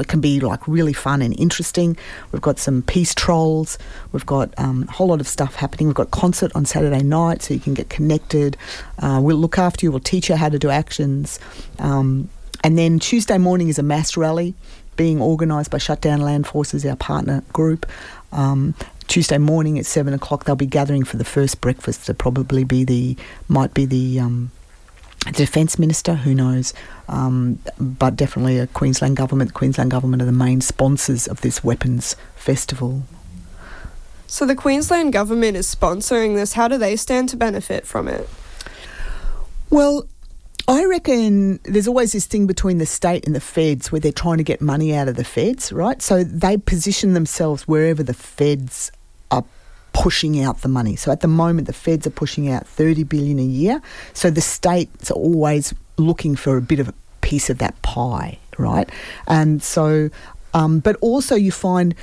[0.00, 1.96] it can be like really fun and interesting.
[2.32, 3.78] We've got some peace trolls.
[4.12, 5.86] We've got um, a whole lot of stuff happening.
[5.88, 8.56] We've got concert on Saturday night so you can get connected.
[8.98, 9.90] Uh, we'll look after you.
[9.90, 11.38] We'll teach you how to do actions.
[11.78, 12.28] Um,
[12.64, 14.54] and then Tuesday morning is a mass rally
[14.98, 17.86] being organised by Shutdown Land Forces, our partner group.
[18.32, 18.74] Um,
[19.06, 22.04] Tuesday morning at seven o'clock, they'll be gathering for the first breakfast.
[22.06, 23.16] To probably be the
[23.48, 24.50] might be the um,
[25.32, 26.74] defence minister, who knows,
[27.08, 29.50] um, but definitely a Queensland government.
[29.50, 33.04] The Queensland government are the main sponsors of this weapons festival.
[34.26, 36.52] So the Queensland government is sponsoring this.
[36.52, 38.28] How do they stand to benefit from it?
[39.70, 40.06] Well,
[40.68, 44.36] I reckon there's always this thing between the state and the feds where they're trying
[44.36, 46.00] to get money out of the feds, right?
[46.02, 48.92] So they position themselves wherever the feds
[49.30, 49.44] are
[49.94, 50.94] pushing out the money.
[50.94, 53.80] So at the moment the feds are pushing out 30 billion a year.
[54.12, 58.38] So the states are always looking for a bit of a piece of that pie,
[58.58, 58.90] right?
[59.26, 60.10] And so,
[60.52, 61.94] um, but also you find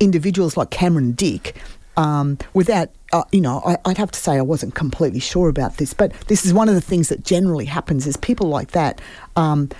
[0.00, 1.54] individuals like Cameron Dick
[1.98, 5.76] um, without, uh, you know, I, would have to say I wasn't completely sure about
[5.76, 9.00] this, but this is one of the things that generally happens is people like that
[9.36, 9.70] um,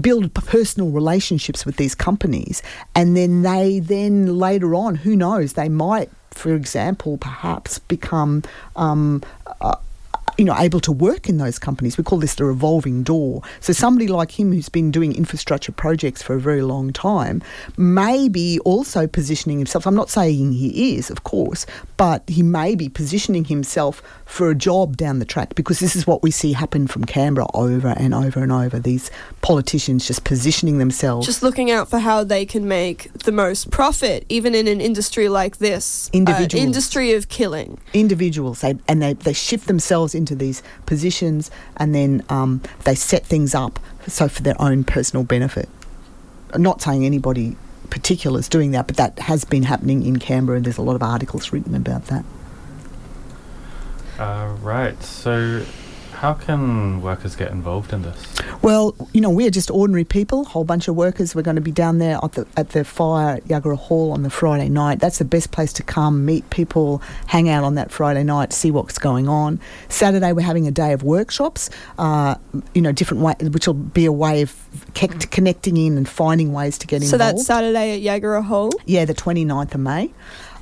[0.00, 2.62] build personal relationships with these companies,
[2.94, 8.42] and then they then later on, who knows, they might, for example, perhaps become
[8.76, 9.22] um,
[9.60, 9.76] uh,
[10.38, 11.96] you know, able to work in those companies.
[11.96, 13.42] We call this the revolving door.
[13.60, 17.42] So somebody like him who's been doing infrastructure projects for a very long time
[17.76, 19.86] may be also positioning himself.
[19.86, 24.54] I'm not saying he is, of course, but he may be positioning himself for a
[24.54, 28.12] job down the track because this is what we see happen from Canberra over and
[28.12, 28.78] over and over.
[28.78, 31.26] These politicians just positioning themselves.
[31.26, 35.28] Just looking out for how they can make the most profit, even in an industry
[35.28, 36.08] like this.
[36.12, 36.62] Uh, Individuals.
[36.62, 37.78] Uh, industry of killing.
[37.94, 38.60] Individuals.
[38.60, 43.54] They, and they, they shift themselves into these positions and then um, they set things
[43.54, 45.68] up so for their own personal benefit.
[46.52, 47.56] I'm not saying anybody
[47.90, 50.56] particular is doing that, but that has been happening in Canberra.
[50.56, 52.24] And there's a lot of articles written about that.
[54.18, 55.00] Uh, right.
[55.02, 55.64] So,
[56.16, 58.26] how can workers get involved in this?
[58.62, 61.34] Well, you know, we're just ordinary people, a whole bunch of workers.
[61.34, 64.22] We're going to be down there at the, at the fire at Jagera Hall on
[64.22, 64.98] the Friday night.
[64.98, 68.70] That's the best place to come, meet people, hang out on that Friday night, see
[68.70, 69.60] what's going on.
[69.90, 72.36] Saturday, we're having a day of workshops, uh,
[72.72, 74.54] you know, different way, which will be a way of
[74.94, 77.20] ke- connecting in and finding ways to get so involved.
[77.20, 78.70] So that's Saturday at Jagera Hall?
[78.86, 80.12] Yeah, the 29th of May.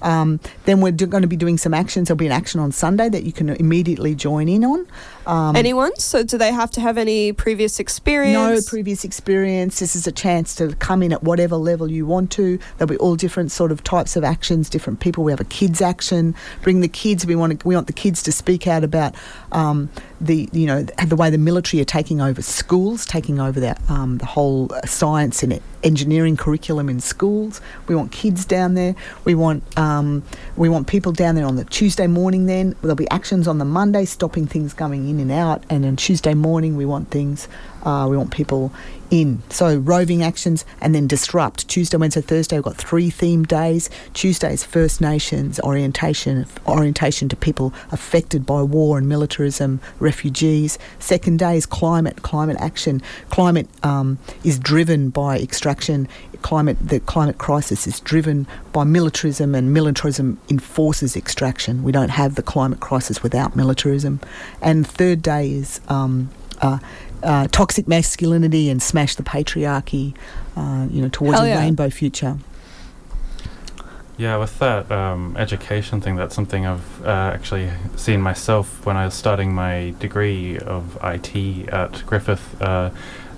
[0.02, 2.08] Um, then we're do- going to be doing some actions.
[2.08, 4.86] There'll be an action on Sunday that you can immediately join in on.
[5.26, 5.96] Um, Anyone?
[5.96, 8.34] So do they have to have any previous experience?
[8.34, 9.80] No previous experience.
[9.80, 12.58] This is a chance to come in at whatever level you want to.
[12.76, 15.24] There'll be all different sort of types of actions, different people.
[15.24, 16.34] We have a kids action.
[16.62, 17.26] Bring the kids.
[17.26, 19.14] We want to, we want the kids to speak out about
[19.52, 19.88] um,
[20.20, 24.18] the you know the way the military are taking over schools, taking over the um,
[24.18, 27.60] the whole science and engineering curriculum in schools.
[27.88, 28.94] We want kids down there.
[29.24, 30.22] We want um,
[30.56, 32.46] we want people down there on the Tuesday morning.
[32.46, 35.64] Then there'll be actions on the Monday, stopping things coming in and out.
[35.68, 37.48] And on Tuesday morning, we want things.
[37.82, 38.72] Uh, we want people
[39.10, 39.42] in.
[39.50, 41.68] So roving actions and then disrupt.
[41.68, 43.90] Tuesday, Wednesday, Thursday, we've got three themed days.
[44.12, 50.78] Tuesday's First Nations orientation, orientation to people affected by war and militarism, refugees.
[50.98, 53.02] Second day is climate, climate action.
[53.30, 56.08] Climate um, is driven by extraction.
[56.44, 61.82] Climate, the climate crisis is driven by militarism, and militarism enforces extraction.
[61.82, 64.20] We don't have the climate crisis without militarism.
[64.60, 66.28] And third day is um,
[66.60, 66.80] uh,
[67.22, 70.14] uh, toxic masculinity and smash the patriarchy,
[70.54, 71.60] uh, you know, towards Hell a yeah.
[71.60, 72.36] rainbow future.
[74.18, 79.06] Yeah, with that um, education thing, that's something I've uh, actually seen myself when I
[79.06, 82.60] was starting my degree of IT at Griffith.
[82.60, 82.90] Uh,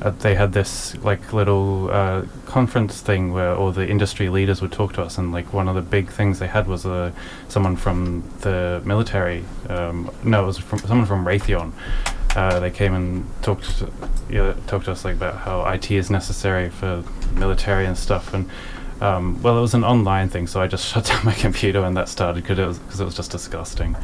[0.02, 4.72] uh, they had this like little uh, conference thing where all the industry leaders would
[4.72, 7.10] talk to us, and like one of the big things they had was uh,
[7.48, 9.44] someone from the military.
[9.68, 11.72] Um, no, it was from someone from Raytheon.
[12.34, 13.90] Uh, they came and talked to,
[14.28, 18.34] you know, talked to us like about how IT is necessary for military and stuff,
[18.34, 18.50] and
[19.00, 21.94] um, well, it was an online thing, so I just shut down my computer when
[21.94, 23.96] that started because it was because it was just disgusting.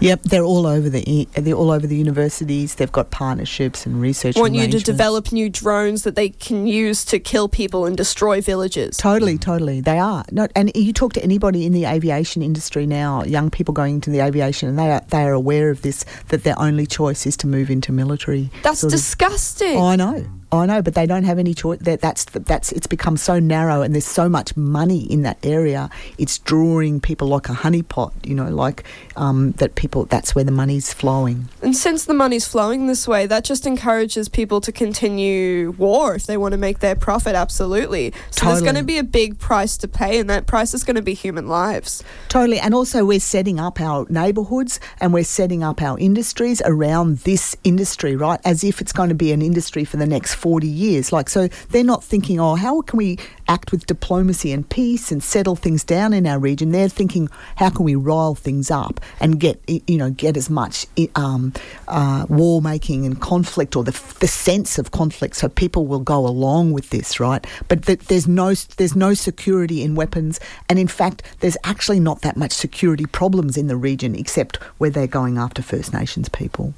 [0.00, 2.74] Yep, they're all over the they're all over the universities.
[2.76, 4.34] They've got partnerships and research.
[4.34, 7.96] They want you to develop new drones that they can use to kill people and
[7.96, 8.96] destroy villages.
[8.96, 10.24] Totally, totally, they are.
[10.32, 14.10] Not, and you talk to anybody in the aviation industry now, young people going into
[14.10, 17.36] the aviation, and they are they are aware of this that their only choice is
[17.38, 18.50] to move into military.
[18.62, 19.76] That's disgusting.
[19.76, 20.39] Of, oh, I know.
[20.52, 21.78] I know, but they don't have any choice.
[21.80, 25.90] That, that's that's it's become so narrow, and there's so much money in that area.
[26.18, 28.84] It's drawing people like a honeypot, you know, like
[29.16, 29.74] um, that.
[29.76, 31.48] People that's where the money's flowing.
[31.62, 36.26] And since the money's flowing this way, that just encourages people to continue war if
[36.26, 37.34] they want to make their profit.
[37.34, 38.10] Absolutely.
[38.10, 38.52] So totally.
[38.52, 41.02] there's going to be a big price to pay, and that price is going to
[41.02, 42.02] be human lives.
[42.28, 47.18] Totally, and also we're setting up our neighbourhoods and we're setting up our industries around
[47.18, 48.40] this industry, right?
[48.44, 51.12] As if it's going to be an industry for the next 40 years.
[51.12, 55.22] Like, so they're not thinking, oh, how can we act with diplomacy and peace and
[55.22, 56.72] settle things down in our region?
[56.72, 60.86] They're thinking, how can we rile things up and get, you know, get as much
[61.14, 61.52] um,
[61.88, 66.26] uh, war making and conflict or the, the sense of conflict so people will go
[66.26, 67.46] along with this, right?
[67.68, 70.40] But th- there's, no, there's no security in weapons.
[70.70, 74.90] And in fact, there's actually not that much security problems in the region except where
[74.90, 76.72] they're going after First Nations people.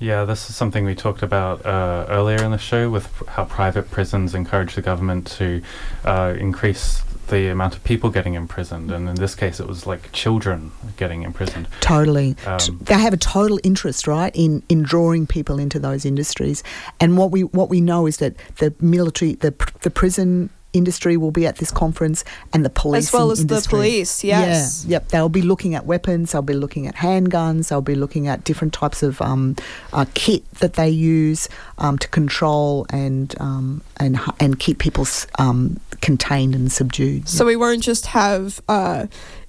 [0.00, 3.90] Yeah, this is something we talked about uh, earlier in the show with how private
[3.90, 5.60] prisons encourage the government to
[6.04, 10.10] uh, increase the amount of people getting imprisoned, and in this case, it was like
[10.12, 11.68] children getting imprisoned.
[11.80, 12.36] Totally.
[12.46, 16.62] Um, they have a total interest, right, in, in drawing people into those industries.
[17.00, 21.30] And what we what we know is that the military, the the prison industry will
[21.30, 22.24] be at this conference,
[22.54, 24.84] and the police As well as the police, yes.
[24.86, 24.92] Yeah.
[24.92, 25.08] Yep.
[25.08, 26.32] They'll be looking at weapons.
[26.32, 27.68] They'll be looking at handguns.
[27.68, 29.56] They'll be looking at different types of um,
[29.92, 31.48] uh, kit that they use
[31.78, 35.06] um, to control and um, and and keep people
[35.38, 37.28] um, contained and subdued.
[37.28, 39.06] So we won't just have uh,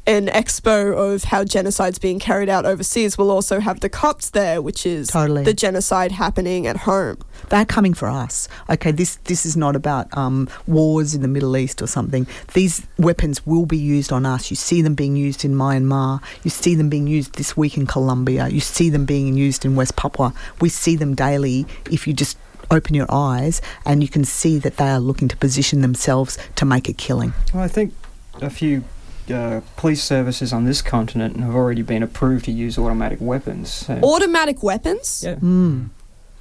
[0.09, 3.15] an expo of how genocide's being carried out overseas.
[3.15, 5.43] We'll also have the cops there, which is Totally.
[5.43, 7.17] the genocide happening at home.
[7.49, 8.47] They're coming for us.
[8.71, 12.25] Okay, this this is not about um, wars in the Middle East or something.
[12.55, 14.49] These weapons will be used on us.
[14.49, 16.23] You see them being used in Myanmar.
[16.43, 18.47] You see them being used this week in Colombia.
[18.47, 20.33] You see them being used in West Papua.
[20.59, 21.67] We see them daily.
[21.91, 22.35] If you just
[22.71, 26.65] open your eyes and you can see that they are looking to position themselves to
[26.65, 27.33] make a killing.
[27.53, 27.93] Well, I think
[28.41, 28.83] a few
[29.31, 33.71] uh, police services on this continent have already been approved to use automatic weapons.
[33.71, 35.23] So, Automatic weapons?
[35.25, 35.35] yeah.
[35.35, 35.89] Mm.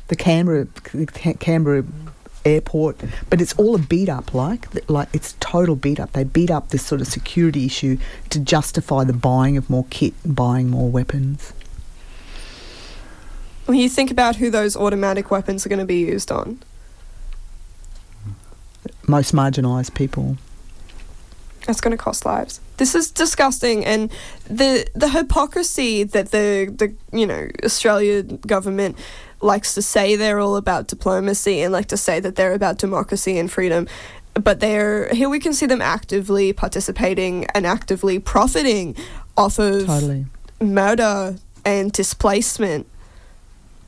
[0.09, 1.07] The Canberra, the
[1.39, 1.85] Canberra
[2.45, 2.97] airport,
[3.29, 4.33] but it's all a beat up.
[4.33, 6.13] Like, like it's total beat up.
[6.13, 7.99] They beat up this sort of security issue
[8.31, 11.53] to justify the buying of more kit, and buying more weapons.
[13.67, 16.63] When you think about who those automatic weapons are going to be used on,
[19.07, 20.39] Most marginalised people.
[21.69, 22.61] That's going to cost lives.
[22.79, 24.11] This is disgusting, and
[24.47, 28.97] the the hypocrisy that the the you know Australian government
[29.43, 33.39] likes to say they're all about diplomacy and like to say that they're about democracy
[33.39, 33.87] and freedom,
[34.33, 38.97] but they're here we can see them actively participating and actively profiting
[39.37, 40.25] off of Totally.
[40.63, 42.87] murder and displacement.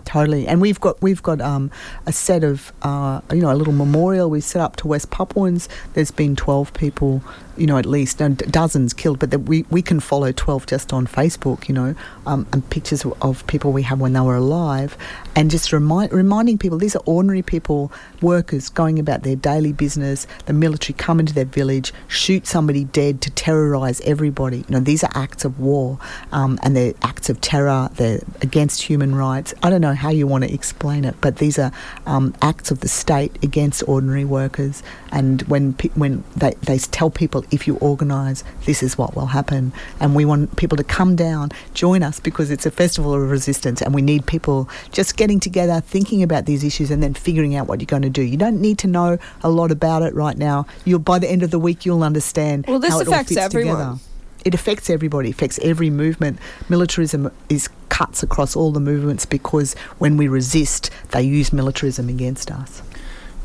[0.04, 1.70] Totally, and we've got we've got um,
[2.04, 5.68] a set of uh, you know a little memorial we set up to West Papuans.
[5.92, 7.22] There's been twelve people,
[7.56, 11.06] you know, at least dozens killed, but that we we can follow twelve just on
[11.06, 11.94] Facebook, you know,
[12.26, 14.96] um, and pictures of- people we have when they were alive,
[15.34, 20.26] and just remind reminding people these are ordinary people, workers going about their daily business.
[20.46, 24.58] The military come into their village, shoot somebody dead to terrorise everybody.
[24.58, 25.98] You know, these are acts of war,
[26.32, 27.90] um, and they're acts of terror.
[27.94, 29.54] They're against human rights.
[29.62, 31.72] I don't know how you want to explain it, but these are
[32.06, 34.82] um, acts of the state against ordinary workers.
[35.12, 39.72] And when when they, they tell people if you organise, this is what will happen.
[39.98, 43.82] And we want people to come down, join us because it's a festival of resistance,
[43.82, 47.66] and we need people just getting together, thinking about these issues, and then figuring out
[47.66, 48.22] what you're going to do.
[48.22, 50.66] You don't need to know a lot about it right now.
[50.84, 53.30] You'll by the end of the week you'll understand Well, this how it all affects
[53.34, 53.76] fits everyone.
[53.76, 53.98] together.
[54.44, 56.38] It affects everybody, it affects every movement.
[56.68, 62.50] Militarism is cuts across all the movements because when we resist, they use militarism against
[62.50, 62.80] us.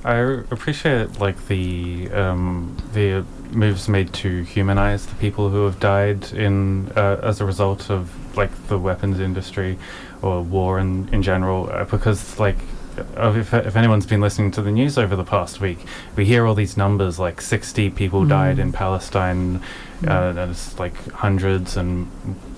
[0.06, 0.18] I
[0.52, 6.92] appreciate like the um, the moves made to humanize the people who have died in
[6.96, 9.80] uh, as a result of like the weapons industry
[10.22, 12.58] or war in in general uh, because like
[12.98, 15.80] if, if anyone's been listening to the news over the past week
[16.16, 18.62] we hear all these numbers like 60 people died Mm.
[18.62, 19.62] in Palestine
[20.08, 22.10] uh, and it's like hundreds and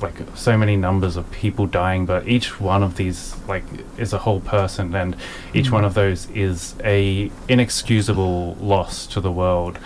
[0.02, 3.64] like so many numbers of people dying but each one of these like
[3.98, 5.16] is a whole person and
[5.54, 5.72] each Mm.
[5.74, 9.78] one of those is a inexcusable loss to the world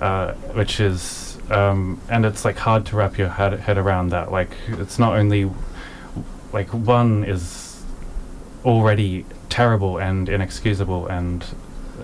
[0.00, 4.32] uh, which is um, and it's like hard to wrap your head, head around that
[4.32, 5.50] like it's not only
[6.52, 7.61] like one is
[8.64, 11.44] already terrible and inexcusable and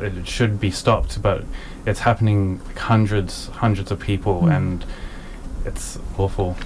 [0.01, 1.45] it should be stopped but
[1.87, 4.57] it's happening like hundreds hundreds of people Mm.
[4.57, 4.85] and
[5.65, 6.57] it's awful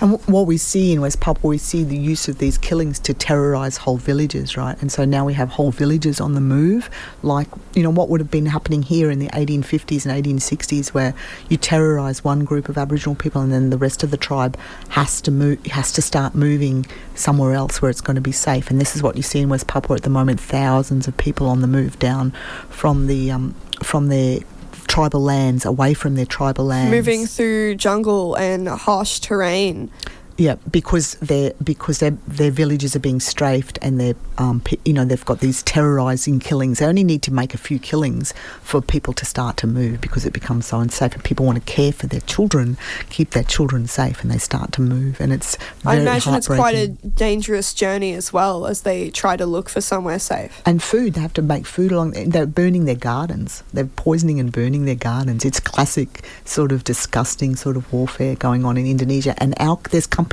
[0.00, 2.98] And w- what we see in West Papua, we see the use of these killings
[3.00, 4.80] to terrorise whole villages, right?
[4.80, 6.88] And so now we have whole villages on the move,
[7.22, 11.14] like, you know, what would have been happening here in the 1850s and 1860s, where
[11.48, 14.56] you terrorise one group of Aboriginal people and then the rest of the tribe
[14.90, 18.70] has to move, has to start moving somewhere else where it's going to be safe.
[18.70, 21.48] And this is what you see in West Papua at the moment: thousands of people
[21.48, 22.32] on the move down
[22.68, 24.40] from the um, from their
[24.88, 29.90] tribal lands, away from their tribal lands, Moving through jungle and harsh terrain.
[30.38, 35.04] Yeah, because their because their their villages are being strafed and they're um, you know
[35.04, 36.78] they've got these terrorising killings.
[36.78, 38.32] They only need to make a few killings
[38.62, 41.72] for people to start to move because it becomes so unsafe and people want to
[41.72, 42.78] care for their children,
[43.10, 45.20] keep their children safe, and they start to move.
[45.20, 49.44] And it's I imagine it's quite a dangerous journey as well as they try to
[49.44, 50.62] look for somewhere safe.
[50.64, 51.14] and food.
[51.14, 52.12] They have to make food along.
[52.12, 53.64] They're burning their gardens.
[53.72, 55.44] They're poisoning and burning their gardens.
[55.44, 59.34] It's classic sort of disgusting sort of warfare going on in Indonesia.
[59.42, 60.27] And our, there's companies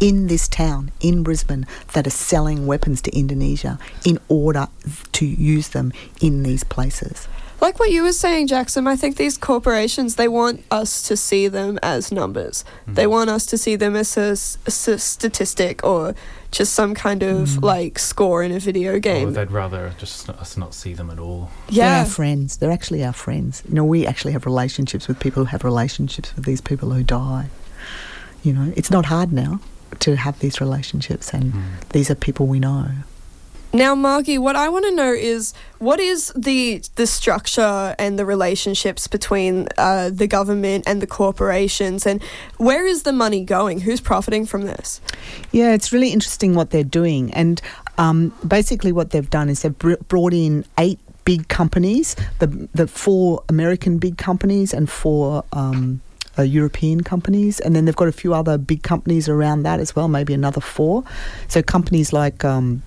[0.00, 4.66] in this town, in Brisbane, that are selling weapons to Indonesia in order
[5.12, 7.28] to use them in these places.
[7.60, 11.46] Like what you were saying, Jackson, I think these corporations, they want us to see
[11.46, 12.64] them as numbers.
[12.88, 16.16] They want us to see them as a, s- as a statistic or
[16.50, 17.62] just some kind of Mm.
[17.62, 19.32] like score in a video Or game.
[19.32, 21.50] they'd rather just not, us not see them at all.
[21.68, 21.98] Yeah, They're yeah.
[22.00, 22.56] our friends.
[22.56, 23.62] They're actually our friends.
[23.68, 27.04] You know, we actually have relationships with people who have relationships with these people who
[27.04, 27.46] die.
[28.42, 29.60] You know, it's not hard now
[30.00, 31.62] to have these relationships, and Mm.
[31.90, 32.86] these are people we know.
[33.74, 38.26] Now, Margie, what I want to know is what is the the structure and the
[38.26, 42.20] relationships between uh, the government and the corporations, and
[42.58, 43.80] where is the money going?
[43.80, 45.00] Who's profiting from this?
[45.52, 47.32] Yeah, it's really interesting what they're doing.
[47.32, 47.62] And
[47.96, 52.86] um, basically, what they've done is they've br- brought in eight big companies the, the
[52.86, 55.44] four American big companies and four.
[55.52, 56.00] Um,
[56.38, 59.94] uh, European companies, and then they've got a few other big companies around that as
[59.94, 61.04] well, maybe another four.
[61.48, 62.82] So companies like um,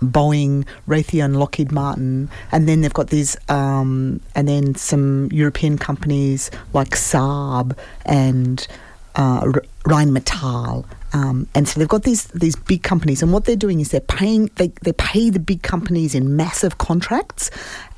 [0.00, 6.50] Boeing, Raytheon, Lockheed Martin, and then they've got these, um, and then some European companies
[6.72, 8.66] like Saab and
[9.14, 9.42] uh,
[9.84, 10.84] Rheinmetall.
[11.14, 14.00] Um, and so they've got these these big companies, and what they're doing is they're
[14.00, 17.50] paying they, they pay the big companies in massive contracts,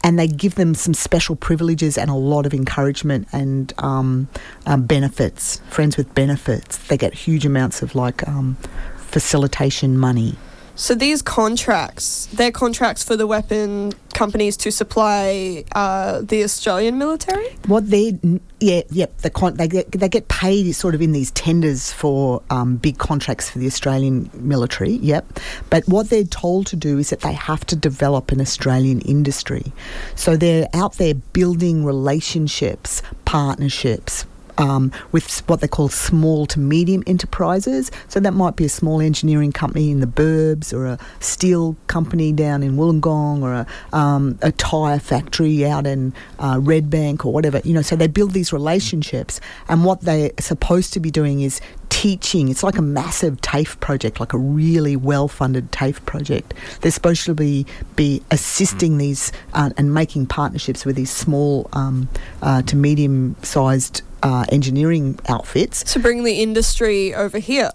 [0.04, 4.28] and they give them some special privileges and a lot of encouragement and um,
[4.66, 5.62] um, benefits.
[5.70, 8.56] Friends with benefits, they get huge amounts of like um,
[8.96, 10.36] facilitation money.
[10.78, 17.48] So these contracts, they're contracts for the weapon companies to supply uh, the Australian military.
[17.66, 18.18] What they,
[18.60, 22.42] yeah, yep, the con- they get they get paid sort of in these tenders for
[22.50, 24.92] um, big contracts for the Australian military.
[24.92, 29.00] Yep, but what they're told to do is that they have to develop an Australian
[29.00, 29.72] industry.
[30.14, 34.26] So they're out there building relationships, partnerships.
[34.58, 37.90] Um, with what they call small to medium enterprises.
[38.08, 42.32] So that might be a small engineering company in the Burbs, or a steel company
[42.32, 47.60] down in Wollongong, or a, um, a tyre factory out in uh, Redbank, or whatever.
[47.64, 51.60] You know, so they build these relationships, and what they're supposed to be doing is
[51.88, 52.48] teaching.
[52.48, 56.54] It's like a massive TAFE project, like a really well-funded TAFE project.
[56.80, 62.08] They're supposed to be be assisting these uh, and making partnerships with these small um,
[62.42, 65.82] uh, to medium-sized uh, engineering outfits.
[65.92, 67.70] To bring the industry over here.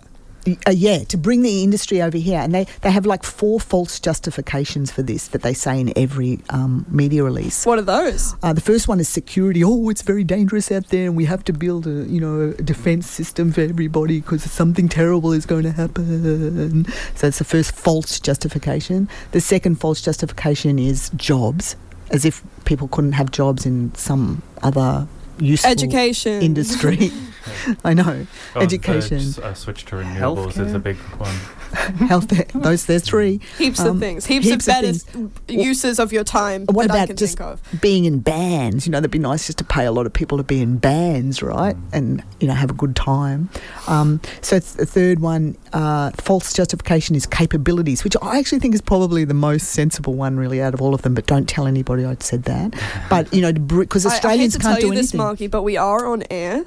[0.66, 4.00] Uh, yeah, to bring the industry over here, and they, they have like four false
[4.00, 7.64] justifications for this that they say in every um, media release.
[7.64, 8.36] What are those?
[8.42, 9.64] Uh, the first one is security.
[9.64, 12.64] Oh, it's very dangerous out there, and we have to build a you know a
[12.64, 16.86] defense system for everybody because something terrible is going to happen.
[17.14, 19.10] So that's the first false justification.
[19.34, 21.76] The second false justification is jobs,
[22.10, 25.08] as if people couldn't have jobs in some other
[25.42, 26.42] useful Education.
[26.42, 27.12] industry.
[27.84, 28.28] I know.
[28.56, 29.18] Oh, Education.
[29.20, 31.36] s- uh, switch to renewables is a big one.
[32.08, 32.28] Health.
[32.54, 33.40] Those there's three.
[33.58, 34.26] Heaps Um, of things.
[34.26, 35.32] Heaps, heaps of of better things.
[35.48, 37.62] uses of your time What that I about can just think of.
[37.82, 38.86] being in bands.
[38.86, 40.78] You know, that'd be nice just to pay a lot of people to be in
[40.78, 41.76] bands, right?
[41.76, 41.82] Mm.
[41.94, 43.50] And, you know, have a good time.
[43.88, 48.74] Um, so it's the third one, uh, false justification is capabilities, which I actually think
[48.76, 51.14] is probably the most sensible one, really, out of all of them.
[51.14, 52.74] But don't tell anybody I'd said that.
[53.10, 55.18] But, you know, because I- Australians I, hate to can't tell do you this, anything.
[55.20, 56.66] Marky, but we are on air.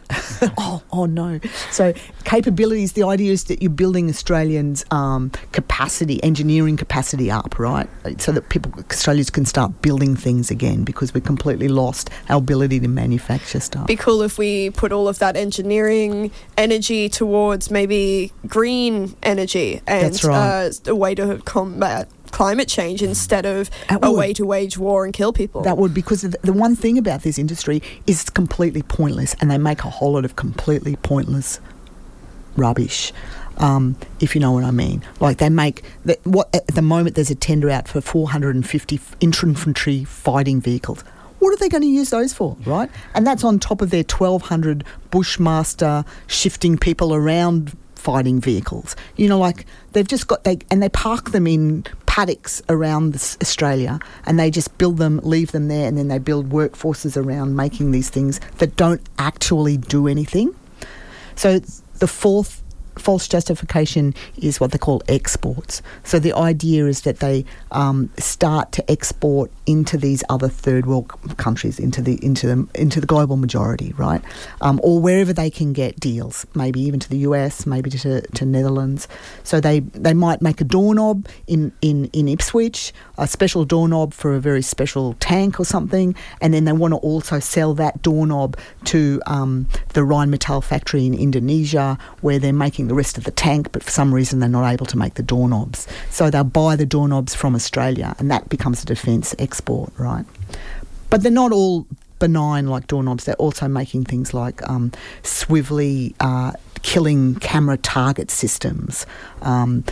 [0.65, 1.41] Oh, oh no.
[1.71, 1.93] So
[2.25, 7.89] capabilities, the idea is that you're building Australians' um, capacity, engineering capacity up, right?
[8.19, 12.81] So that people, Australians can start building things again because we completely lost our ability
[12.81, 13.87] to manufacture stuff.
[13.87, 20.23] Be cool if we put all of that engineering energy towards maybe green energy and
[20.25, 20.71] right.
[20.87, 23.70] uh, a way to combat climate change instead of
[24.03, 25.62] a way to wage war and kill people.
[25.62, 29.51] That would because the the one thing about this industry is it's completely pointless, and
[29.51, 31.61] they make a whole lot of completely pointless
[32.57, 33.12] rubbish.
[33.59, 37.14] Um, if you know what I mean, like they make the, what at the moment
[37.14, 41.03] there's a tender out for 450 infantry fighting vehicles.
[41.39, 42.91] What are they going to use those for, right?
[43.14, 44.82] And that's on top of their 1,200
[45.12, 48.97] Bushmaster shifting people around fighting vehicles.
[49.16, 51.85] You know, like they've just got they and they park them in
[52.15, 56.51] paddocks around Australia, and they just build them, leave them there, and then they build
[56.51, 60.55] workforces around making these things that don't actually do anything.
[61.35, 61.59] So
[61.99, 62.62] the fourth
[62.97, 65.82] false justification is what they call exports.
[66.03, 71.09] So the idea is that they um, start to export into these other third world
[71.36, 74.22] countries, into the into the into the global majority, right?
[74.61, 78.45] Um, or wherever they can get deals, maybe even to the US, maybe to, to
[78.45, 79.09] Netherlands.
[79.42, 84.34] So they, they might make a doorknob in, in, in Ipswich, a special doorknob for
[84.34, 88.57] a very special tank or something, and then they want to also sell that doorknob
[88.84, 93.72] to um, the Rheinmetall factory in Indonesia, where they're making the rest of the tank,
[93.72, 95.87] but for some reason they're not able to make the doorknobs.
[96.11, 100.24] So they'll buy the doorknobs from Australia, and that becomes a defence export, right?
[101.14, 101.87] but they're not all
[102.18, 103.22] benign like doorknobs.
[103.22, 104.91] They're also making things like um,
[105.22, 106.51] swivelly uh,
[106.82, 109.07] killing camera target systems
[109.43, 109.85] um,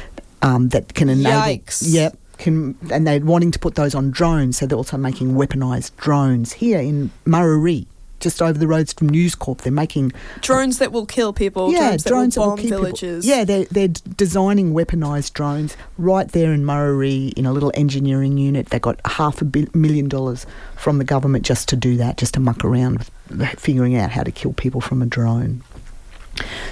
[0.42, 1.30] um, that can enable.
[1.30, 1.84] Yikes.
[1.86, 2.18] Yep.
[2.38, 6.54] Can, and they're wanting to put those on drones, so they're also making weaponized drones
[6.54, 7.86] here in Murarrie,
[8.22, 9.60] just over the roads from News Corp.
[9.60, 11.72] They're making Drones that will kill people.
[11.72, 13.26] Yeah, drones, that will bomb keep people- villages.
[13.26, 18.68] Yeah, they're, they're designing weaponized drones right there in Murarrie in a little engineering unit.
[18.70, 20.46] They got half a million dollars
[20.76, 23.10] from the government just to do that, just to muck around with
[23.58, 25.62] figuring out how to kill people from a drone.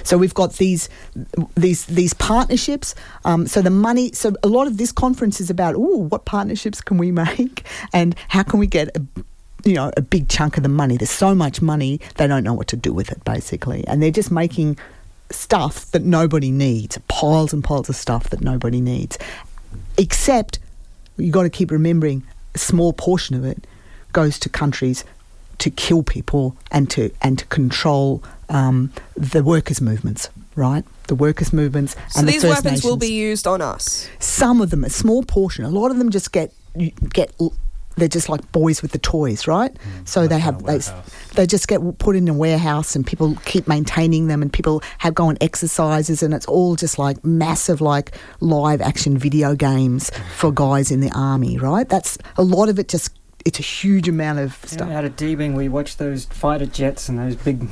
[0.03, 0.89] So we've got these
[1.55, 2.95] these these partnerships.
[3.25, 4.11] Um, so the money.
[4.11, 8.15] So a lot of this conference is about, oh, what partnerships can we make, and
[8.29, 9.01] how can we get a
[9.63, 10.97] you know a big chunk of the money.
[10.97, 14.11] There's so much money they don't know what to do with it basically, and they're
[14.11, 14.77] just making
[15.31, 19.17] stuff that nobody needs, piles and piles of stuff that nobody needs.
[19.97, 20.59] Except
[21.17, 23.65] you've got to keep remembering a small portion of it
[24.13, 25.05] goes to countries
[25.59, 30.83] to kill people and to and to control um, the workers' movements, right?
[31.07, 34.09] The workers' movements So and the these weapons will be used on us.
[34.19, 35.63] Some of them, a small portion.
[35.63, 36.51] A lot of them just get
[37.13, 37.33] get.
[38.01, 39.71] They're just like boys with the toys, right?
[39.77, 40.79] Hmm, so like they have they,
[41.35, 45.13] they just get put in a warehouse, and people keep maintaining them, and people have
[45.13, 50.51] go on exercises, and it's all just like massive, like live action video games for
[50.65, 51.87] guys in the army, right?
[51.87, 52.87] That's a lot of it.
[52.87, 54.89] Just it's a huge amount of Yeah, stuff.
[54.89, 57.67] out of Deebing, we watch those fighter jets and those big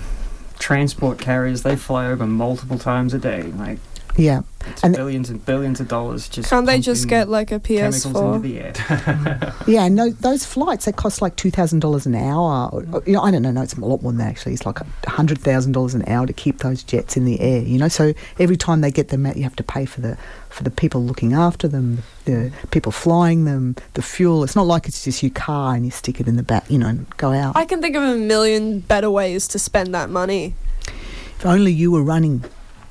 [0.60, 1.64] transport carriers.
[1.64, 3.44] They fly over multiple times a day.
[3.44, 3.80] Like
[4.20, 6.50] Yeah, it's And- billions and billions of dollars just.
[6.50, 9.64] Can't they just get like a PS4?
[9.68, 9.86] yeah.
[9.86, 12.70] And no, those flights they cost like two thousand dollars an hour.
[12.72, 13.52] Or, or, you know, I don't know.
[13.52, 14.54] No, it's a lot more than that actually.
[14.54, 17.62] It's like hundred thousand dollars an hour to keep those jets in the air.
[17.62, 20.18] You know, so every time they get them out, you have to pay for the
[20.50, 22.72] for the people looking after them, the mm.
[22.72, 24.44] people flying them, the fuel.
[24.44, 26.78] It's not like it's just your car and you stick it in the back, you
[26.78, 27.56] know, and go out.
[27.56, 30.56] I can think of a million better ways to spend that money.
[30.88, 32.44] if only you were running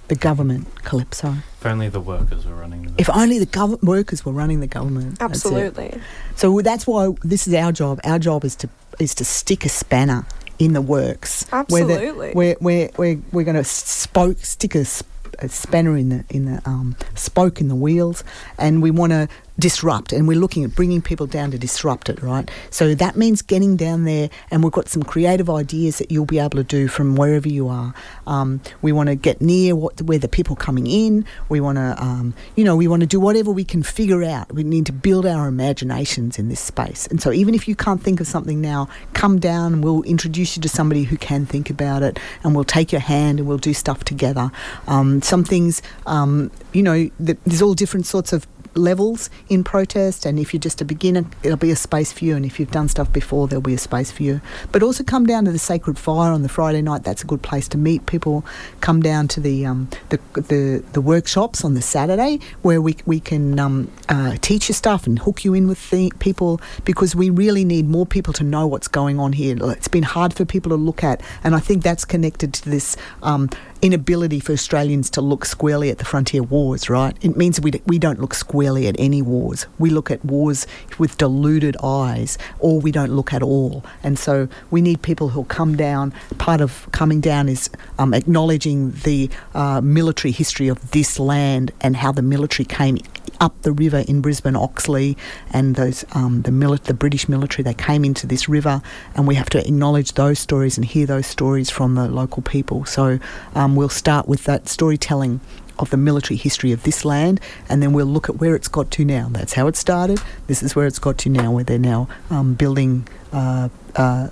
[0.09, 1.35] the government, Calypso.
[1.61, 4.67] If only the workers were running the If only the gov- workers were running the
[4.67, 5.19] government.
[5.19, 5.45] That's.
[5.45, 6.01] Absolutely.
[6.37, 8.01] So that's why this is our job.
[8.05, 10.25] Our job is to is to stick a spanner
[10.59, 11.45] in the works.
[11.51, 12.33] Where the- Absolutely.
[12.35, 15.07] We're we're we're, we're going to spoke stick a, sp-
[15.41, 18.25] a spanner in the in the um, spoke in the wheels,
[18.59, 19.29] and we want to
[19.59, 20.13] disrupt.
[20.13, 22.23] And we're looking at bringing people down to disrupt it.
[22.23, 22.51] Right.
[22.71, 26.39] So that means getting down there, and we've got some creative ideas that you'll be
[26.39, 27.95] able to do from wherever you are.
[28.27, 31.25] Um, we want to get near what where the people coming in.
[31.49, 34.53] We want to um, you know we want to do whatever we can figure out.
[34.53, 37.07] We need to build our imaginations in this space.
[37.07, 40.57] And so even if you can't think of something now, come down and we'll introduce
[40.57, 43.59] you to somebody who can think about it, and we'll take your hand and we'll
[43.59, 44.51] do stuff together.
[44.87, 48.47] Um, some things, um, you know, th- there's all different sorts of
[48.79, 52.37] levels in protest and if you're just a beginner it'll be a space for you
[52.37, 54.41] and if you've done stuff before there'll be a space for you.
[54.73, 57.05] But also come down to the sacred fire on the friday night.
[57.05, 58.45] That's a good place to meet people.
[58.81, 63.21] Come down to the um, the, the the workshops on the saturday where we, we
[63.21, 67.31] can um, uh, teach you stuff and hook you in with the people because we
[67.31, 69.57] really need more people to know what's going on here.
[69.61, 72.97] It's been hard for people to look at and i think that's connected to this
[73.23, 73.49] um,
[73.83, 77.17] inability for Australians to look squarely at the frontier wars, right?
[77.21, 79.67] It means we, d- we don't look squarely at any wars.
[79.79, 80.67] We look at wars
[80.99, 83.85] with deluded eyes, or we don't look at all.
[84.03, 86.13] And so we need people who'll come down.
[86.39, 91.97] Part of coming down is um, acknowledging the uh, military history of this land and
[91.97, 92.99] how the military came
[93.41, 95.17] up the river in Brisbane, Oxley,
[95.53, 97.63] and those um, the mili- the British military.
[97.63, 98.83] They came into this river,
[99.15, 102.85] and we have to acknowledge those stories and hear those stories from the local people.
[102.85, 103.19] So
[103.55, 105.41] um, we'll start with that storytelling
[105.79, 108.91] of the military history of this land, and then we'll look at where it's got
[108.93, 109.29] to now.
[109.31, 110.21] That's how it started.
[110.47, 113.07] This is where it's got to now, where they're now um, building.
[113.33, 114.29] Uh, uh,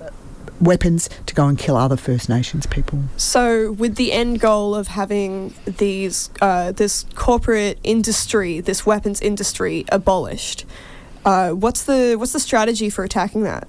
[0.59, 3.03] Weapons to go and kill other First Nations people.
[3.15, 9.85] So, with the end goal of having these, uh, this corporate industry, this weapons industry,
[9.89, 10.65] abolished,
[11.27, 13.67] uh, what's the what's the strategy for attacking that?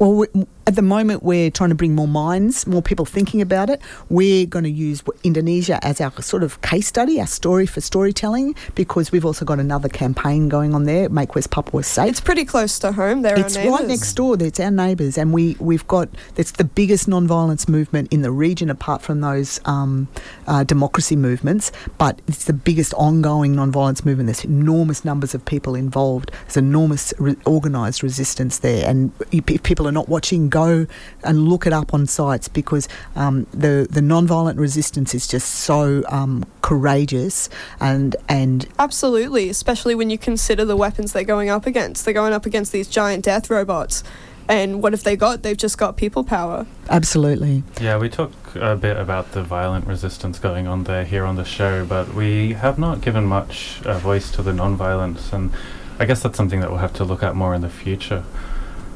[0.00, 0.26] Well, we,
[0.66, 3.80] at the moment, we're trying to bring more minds, more people thinking about it.
[4.08, 8.56] We're going to use Indonesia as our sort of case study, our story for storytelling,
[8.74, 12.08] because we've also got another campaign going on there, Make West Papua Safe.
[12.08, 13.22] It's pretty close to home.
[13.22, 14.36] They're It's our right next door.
[14.40, 18.68] It's our neighbours, and we we've got it's the biggest non-violence movement in the region,
[18.68, 20.08] apart from those um,
[20.48, 21.70] uh, democracy movements.
[21.98, 24.26] But it's the biggest ongoing non-violence movement.
[24.26, 26.32] There's enormous numbers of people involved.
[26.46, 30.86] There's enormous re- organised resistance there, and if if people are not watching, go
[31.24, 36.02] and look it up on sites because um, the the non-violent resistance is just so
[36.08, 37.48] um, courageous
[37.80, 42.04] and and Absolutely, especially when you consider the weapons they're going up against.
[42.04, 44.02] They're going up against these giant death robots.
[44.48, 45.42] And what have they got?
[45.42, 46.66] They've just got people power.
[46.88, 47.64] Absolutely.
[47.80, 51.44] Yeah, we talk a bit about the violent resistance going on there here on the
[51.44, 55.52] show, but we have not given much uh, voice to the non-violence, and
[55.98, 58.24] I guess that's something that we'll have to look at more in the future.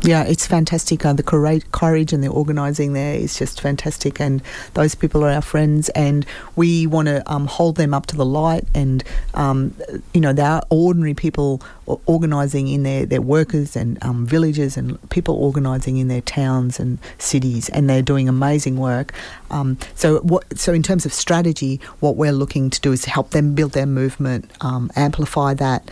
[0.03, 1.05] Yeah, it's fantastic.
[1.05, 4.42] Uh, the courage, and the organising there is just fantastic, and
[4.72, 6.24] those people are our friends, and
[6.57, 8.64] we want to um, hold them up to the light.
[8.74, 9.74] And um,
[10.14, 11.61] you know, they are ordinary people
[12.07, 16.98] organising in their, their workers and um, villages, and people organising in their towns and
[17.18, 19.12] cities, and they're doing amazing work.
[19.51, 20.59] Um, so, what?
[20.59, 23.86] So, in terms of strategy, what we're looking to do is help them build their
[23.86, 25.90] movement, um, amplify that,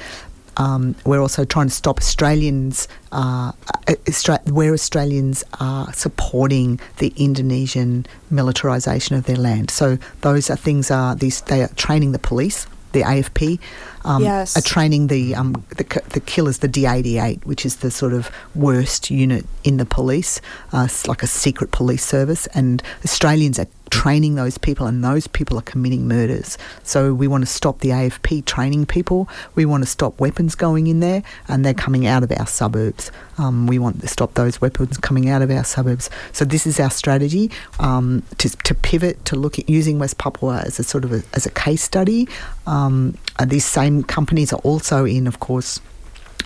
[0.58, 3.52] um, we're also trying to stop Australians, uh,
[3.86, 9.70] Austra- where Australians are supporting the Indonesian militarisation of their land.
[9.70, 13.58] So those are things are these they are training the police, the AFP,
[14.04, 14.56] um, Yes.
[14.56, 19.10] are training the, um, the the killers, the D88, which is the sort of worst
[19.10, 20.40] unit in the police.
[20.72, 25.26] Uh, it's like a secret police service, and Australians are training those people, and those
[25.26, 26.58] people are committing murders.
[26.82, 29.28] So we want to stop the AFP training people.
[29.54, 33.10] We want to stop weapons going in there, and they're coming out of our suburbs.
[33.38, 36.10] Um, we want to stop those weapons coming out of our suburbs.
[36.32, 40.62] So this is our strategy um, to, to pivot to look at using West Papua
[40.64, 42.28] as a sort of a, as a case study.
[42.66, 45.80] Um, and these same companies are also in, of course,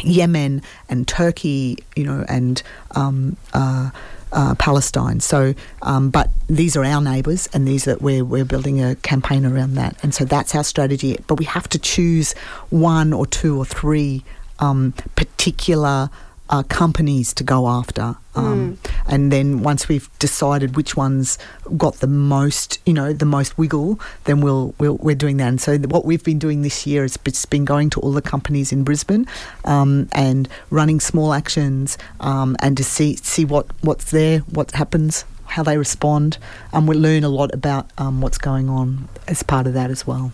[0.05, 2.63] Yemen and Turkey, you know, and
[2.93, 3.91] um, uh,
[4.33, 5.21] uh, Palestine.
[5.21, 9.45] So, um, but these are our neighbours, and these are we're we're building a campaign
[9.45, 11.19] around that, and so that's our strategy.
[11.27, 12.33] But we have to choose
[12.71, 14.25] one or two or three
[14.59, 16.11] um, particular.
[16.51, 18.77] Uh, companies to go after, um,
[19.07, 21.39] and then once we've decided which ones
[21.79, 25.49] got the most, you know, the most wiggle, then we'll, we'll we're doing that.
[25.49, 28.13] And so th- what we've been doing this year is it's been going to all
[28.13, 29.27] the companies in Brisbane
[29.65, 35.25] um, and running small actions um, and to see see what what's there, what happens,
[35.47, 36.37] how they respond,
[36.75, 40.07] and we learn a lot about um, what's going on as part of that as
[40.07, 40.33] well.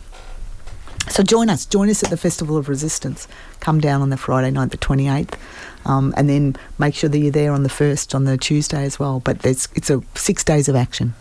[1.10, 3.28] So join us, join us at the Festival of Resistance.
[3.60, 5.38] Come down on the Friday night, the twenty eighth.
[5.84, 8.98] Um, and then make sure that you're there on the first on the Tuesday as
[8.98, 9.20] well.
[9.20, 11.14] But there's, it's a six days of action.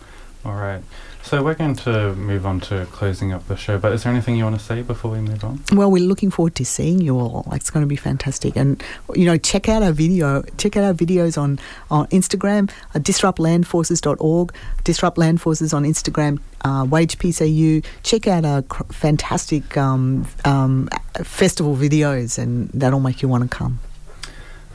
[0.46, 0.84] All right.
[1.28, 4.38] So we're going to move on to closing up the show, but is there anything
[4.38, 5.62] you want to say before we move on?
[5.74, 7.46] Well, we're looking forward to seeing you all.
[7.52, 8.82] It's going to be fantastic, and
[9.14, 10.44] you know, check out our video.
[10.58, 11.60] Check out our videos on
[11.92, 14.54] on Instagram, uh, disruptlandforces.org,
[14.86, 17.82] Disrupt Land Forces on Instagram, uh, Wage AU.
[18.04, 20.88] Check out our cr- fantastic um, um,
[21.26, 23.80] festival videos, and that'll make you want to come.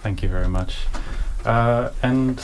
[0.02, 0.78] Thank you very much.
[1.44, 2.42] Uh, and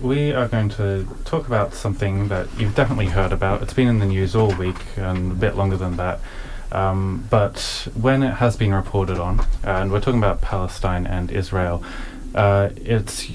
[0.00, 3.60] we are going to talk about something that you've definitely heard about.
[3.62, 6.20] It's been in the news all week and a bit longer than that.
[6.70, 11.82] Um, but when it has been reported on, and we're talking about Palestine and Israel,
[12.36, 13.26] uh, it's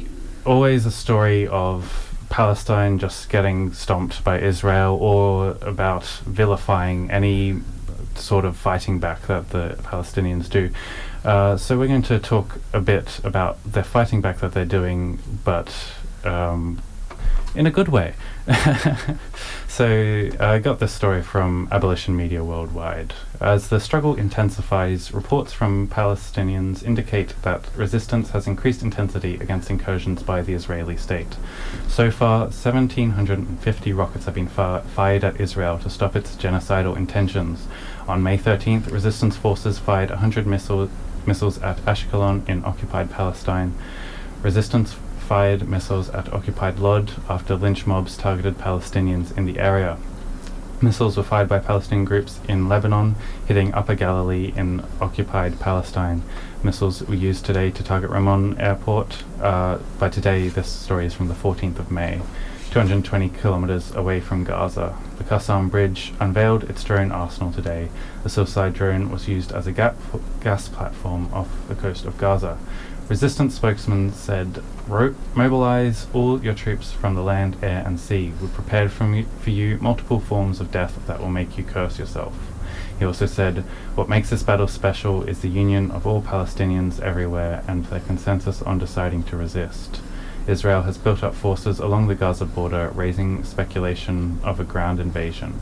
[0.46, 7.60] always a story of Palestine just getting stomped by Israel or about vilifying any
[8.16, 10.70] sort of fighting back that the Palestinians do.
[11.24, 15.20] Uh, so we're going to talk a bit about the fighting back that they're doing,
[15.46, 15.74] but
[16.26, 16.82] um,
[17.56, 18.14] in a good way.
[19.68, 23.14] so I got this story from Abolition Media Worldwide.
[23.40, 30.24] As the struggle intensifies, reports from Palestinians indicate that resistance has increased intensity against incursions
[30.24, 31.38] by the Israeli state.
[31.88, 37.68] So far, 1,750 rockets have been fi- fired at Israel to stop its genocidal intentions.
[38.08, 40.90] On May 13th, resistance forces fired 100 missile,
[41.26, 43.74] missiles at Ashkelon in occupied Palestine.
[44.42, 49.98] Resistance fired missiles at occupied Lod after lynch mobs targeted Palestinians in the area.
[50.82, 53.16] Missiles were fired by Palestinian groups in Lebanon,
[53.48, 56.24] hitting Upper Galilee in occupied Palestine.
[56.62, 59.24] Missiles were used today to target Ramon Airport.
[59.42, 62.22] Uh, by today, this story is from the 14th of May.
[62.72, 64.98] 220 kilometers away from Gaza.
[65.20, 67.90] The Qassam Brigade unveiled its drone arsenal today.
[68.24, 69.98] The suicide drone was used as a gap
[70.42, 72.58] gas platform off the coast of Gaza.
[73.10, 78.32] Resistance spokesman said, "Ro- Mobilize all your troops from the land, air, and sea.
[78.42, 82.34] We prepared you, for you multiple forms of death that will make you curse yourself.
[82.98, 83.66] He also said,
[83.96, 88.62] What makes this battle special is the union of all Palestinians everywhere and their consensus
[88.62, 90.00] on deciding to resist.
[90.48, 95.60] Israel has built up forces along the Gaza border, raising speculation of a ground invasion.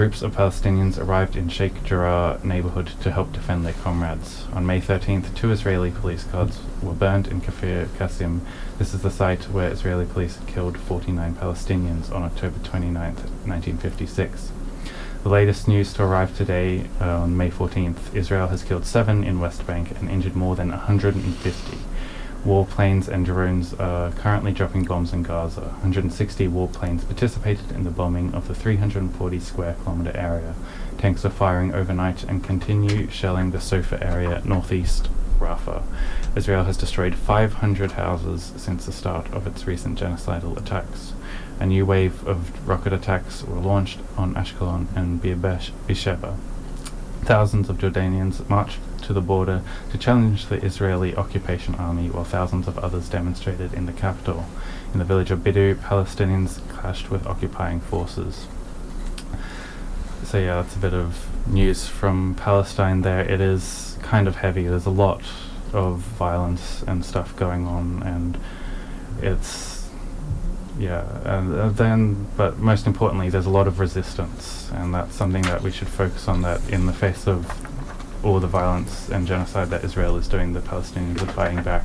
[0.00, 4.46] Groups of Palestinians arrived in Sheikh Jarrah neighborhood to help defend their comrades.
[4.54, 8.40] On May 13th, two Israeli police cars were burned in Kafir Qasim.
[8.78, 14.52] This is the site where Israeli police killed 49 Palestinians on October 29th, 1956.
[15.22, 19.38] The latest news to arrive today, uh, on May 14th, Israel has killed seven in
[19.38, 21.76] West Bank and injured more than 150.
[22.44, 25.60] Warplanes and drones are currently dropping bombs in Gaza.
[25.60, 30.54] 160 warplanes participated in the bombing of the 340 square kilometer area.
[30.98, 35.82] Tanks are firing overnight and continue shelling the Sofa area northeast Rafah.
[36.36, 41.12] Israel has destroyed 500 houses since the start of its recent genocidal attacks.
[41.58, 46.36] A new wave of rocket attacks were launched on Ashkelon and Beersheba.
[47.22, 52.66] Thousands of Jordanians marched to the border to challenge the Israeli occupation army, while thousands
[52.66, 54.46] of others demonstrated in the capital.
[54.92, 58.46] In the village of Bidu, Palestinians clashed with occupying forces.
[60.24, 63.20] So yeah, that's a bit of news from Palestine there.
[63.20, 64.66] It is kind of heavy.
[64.66, 65.22] There's a lot
[65.72, 68.38] of violence and stuff going on, and
[69.22, 69.69] it's
[70.80, 71.04] yeah.
[71.36, 75.60] And uh, then, but most importantly, there's a lot of resistance, and that's something that
[75.62, 76.42] we should focus on.
[76.42, 77.38] That in the face of
[78.24, 81.82] all the violence and genocide that Israel is doing, the Palestinians are fighting back.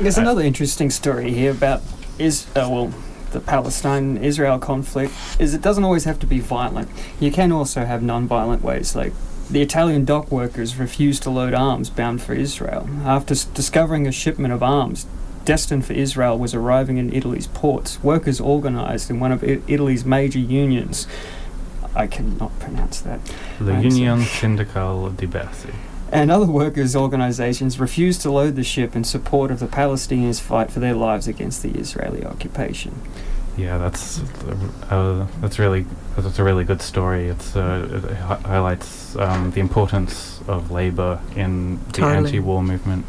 [0.00, 1.80] There's Uh, another interesting story here about
[2.18, 2.92] is uh, well
[3.32, 6.88] the Palestine-Israel conflict is it doesn't always have to be violent.
[7.18, 9.12] You can also have non-violent ways like
[9.50, 12.84] the Italian dock workers refused to load arms bound for Israel.
[13.04, 15.06] After s- discovering a shipment of arms
[15.44, 20.04] destined for Israel was arriving in Italy's ports, workers organized in one of I- Italy's
[20.04, 21.06] major unions.
[21.94, 23.20] I cannot pronounce that.
[23.58, 25.74] The Right, so- Union Sindicale Diversi.
[26.10, 30.70] and other workers' organizations refused to load the ship in support of the Palestinians' fight
[30.70, 32.92] for their lives against the Israeli occupation.
[33.56, 34.20] Yeah, that's
[34.90, 35.84] uh, that's really
[36.16, 37.28] that's a really good story.
[37.28, 42.16] It's uh, it hi- highlights um, the importance of labor in the Totally.
[42.16, 43.04] anti-war movement,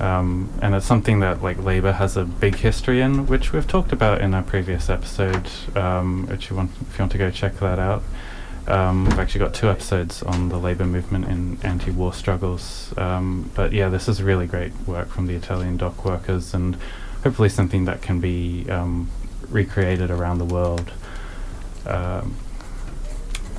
[0.00, 3.92] um, and it's something that like labor has a big history in, which we've talked
[3.92, 5.48] about in our previous episode.
[5.74, 8.02] Um, which you want if you want to go check that out.
[8.66, 12.94] Um, we've actually got two episodes on the labor movement in anti-war struggles.
[12.96, 16.76] Um, but yeah, this is really great work from the Italian dock workers, and
[17.24, 19.10] hopefully something that can be um,
[19.48, 20.92] recreated around the world.
[21.86, 22.36] Um,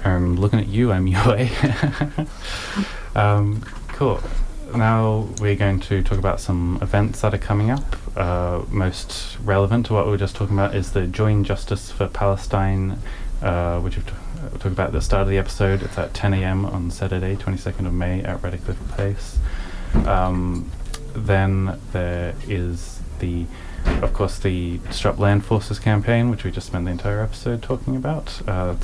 [0.05, 2.27] I'm looking at you, MUA.
[3.15, 4.21] um, cool.
[4.75, 7.95] Now we're going to talk about some events that are coming up.
[8.17, 12.07] Uh, most relevant to what we were just talking about is the Join Justice for
[12.07, 12.97] Palestine,
[13.41, 14.13] uh, which we've t-
[14.43, 15.83] uh, talked about at the start of the episode.
[15.83, 16.65] It's at 10 a.m.
[16.65, 19.37] on Saturday, 22nd of May at Redcliffe Place.
[20.05, 20.71] Um,
[21.13, 23.45] then there is the
[23.85, 27.95] of course, the Disrupt Land Forces campaign, which we just spent the entire episode talking
[27.95, 28.41] about.
[28.47, 28.75] Uh,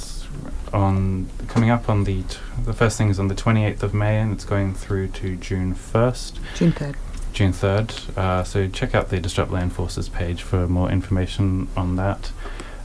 [0.73, 4.19] on coming up on the t- the first thing is on the 28th of May,
[4.19, 6.95] and it's going through to June 1st, June 3rd.
[7.33, 8.17] June 3rd.
[8.17, 12.31] Uh, so check out the Disrupt Land Forces page for more information on that.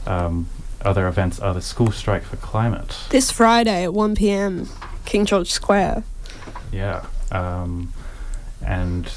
[0.05, 0.47] Um,
[0.81, 2.95] other events are the School Strike for Climate.
[3.09, 4.69] This Friday at 1 pm,
[5.05, 6.03] King George Square.
[6.71, 7.05] Yeah.
[7.31, 7.91] Um,
[8.63, 9.11] and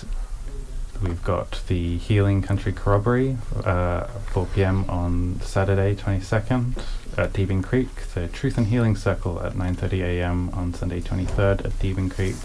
[1.02, 4.88] we've got the Healing Country Corroboree, uh, 4 p.m.
[4.88, 6.82] on Saturday, 22nd
[7.18, 7.88] at Deebing Creek.
[8.14, 10.50] The Truth and Healing Circle at 9:30 a.m.
[10.50, 12.36] on Sunday, 23rd at Deebing Creek.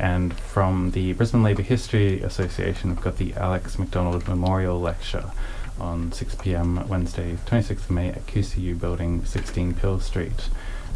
[0.00, 5.30] And from the Brisbane Labour History Association, we've got the Alex McDonald Memorial Lecture
[5.78, 6.88] on 6 p.m.
[6.88, 10.48] Wednesday, 26th of May at QCU Building, 16 Peel Street.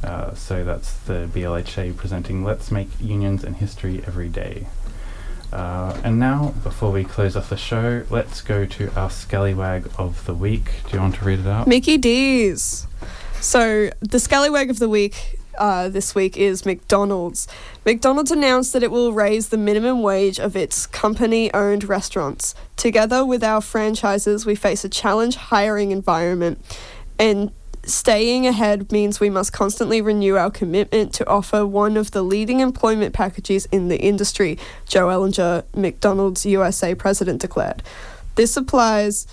[0.02, 4.66] Uh, so that's the BLHA presenting Let's Make Unions and History Every Day.
[5.52, 10.24] Uh, and now, before we close off the show, let's go to our scallywag of
[10.26, 10.70] the week.
[10.88, 11.66] Do you want to read it out?
[11.66, 12.86] Mickey D's.
[13.40, 17.48] So the scallywag of the week uh, this week is McDonald's.
[17.84, 22.54] McDonald's announced that it will raise the minimum wage of its company-owned restaurants.
[22.76, 26.64] Together with our franchises, we face a challenge hiring environment,
[27.18, 27.50] and
[27.84, 32.60] staying ahead means we must constantly renew our commitment to offer one of the leading
[32.60, 34.58] employment packages in the industry.
[34.86, 37.82] Joe Erlinger, McDonald's USA president, declared.
[38.34, 39.26] This applies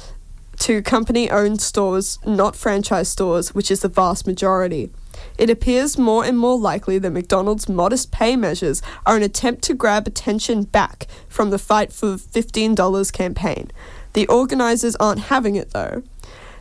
[0.59, 4.89] to company owned stores, not franchise stores, which is the vast majority.
[5.37, 9.73] It appears more and more likely that McDonald's modest pay measures are an attempt to
[9.73, 13.71] grab attention back from the Fight for $15 campaign.
[14.13, 16.03] The organisers aren't having it though.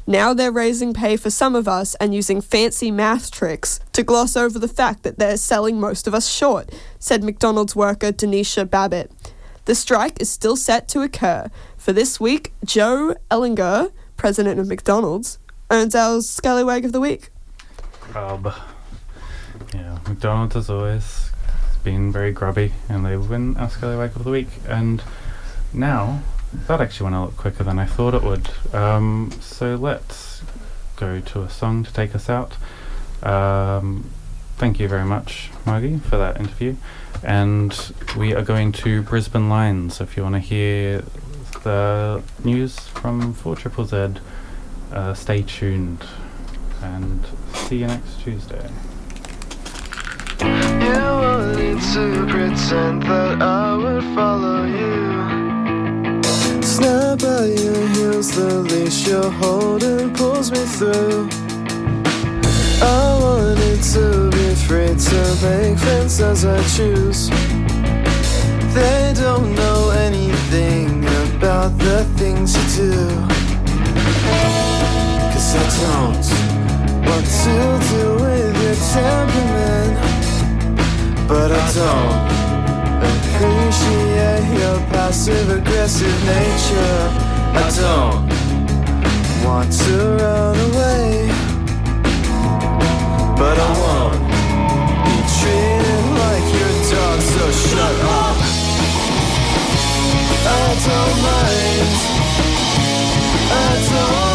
[0.06, 4.36] Now they're raising pay for some of us and using fancy math tricks to gloss
[4.36, 9.10] over the fact that they're selling most of us short, said McDonald's worker Denisha Babbitt.
[9.64, 11.50] The strike is still set to occur.
[11.76, 15.40] For this week, Joe Erlinger, president of McDonald's,
[15.72, 17.30] earns our Scallywag of the Week.
[18.00, 18.54] Grub.
[19.74, 21.30] Yeah, McDonald's has always
[21.82, 24.48] been very grubby, and they win our scallywag of the week.
[24.68, 25.02] And
[25.72, 26.22] now
[26.66, 28.50] that actually went a lot quicker than I thought it would.
[28.74, 30.42] Um, so let's
[30.96, 32.56] go to a song to take us out.
[33.22, 34.10] Um,
[34.56, 36.76] thank you very much, Margie, for that interview.
[37.22, 40.00] And we are going to Brisbane Lines.
[40.00, 41.02] If you want to hear
[41.66, 44.20] the news from 4 Triple Z.
[44.92, 46.04] Uh, stay tuned
[46.80, 48.70] and see you next Tuesday.
[50.40, 55.45] You to pretend that I would follow you.
[56.86, 61.28] At your heels, the leash you're holding pulls me through.
[62.80, 67.28] I wanted to be free to make friends as I choose.
[68.72, 73.08] They don't know anything about the things you do.
[75.32, 76.26] Cause I don't
[77.04, 77.56] what to
[77.90, 79.98] do with your temperament,
[81.26, 82.45] but I don't
[83.36, 87.00] appreciate your passive aggressive nature.
[87.52, 88.24] I don't
[89.44, 91.28] want to run away,
[93.36, 94.20] but I won't
[95.04, 98.36] be treated like your dog, so shut up.
[100.48, 101.90] I don't mind,
[103.52, 104.25] I don't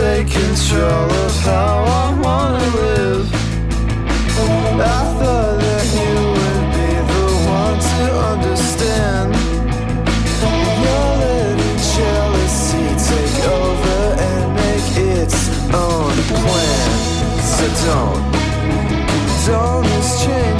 [0.00, 3.26] take control of how I wanna live.
[4.80, 7.26] I thought that you would be the
[7.92, 9.28] to understand.
[10.82, 14.88] You're letting jealousy take over and make
[15.18, 15.38] its
[15.84, 16.90] own plan.
[17.54, 18.22] So don't,
[19.46, 20.59] don't exchange.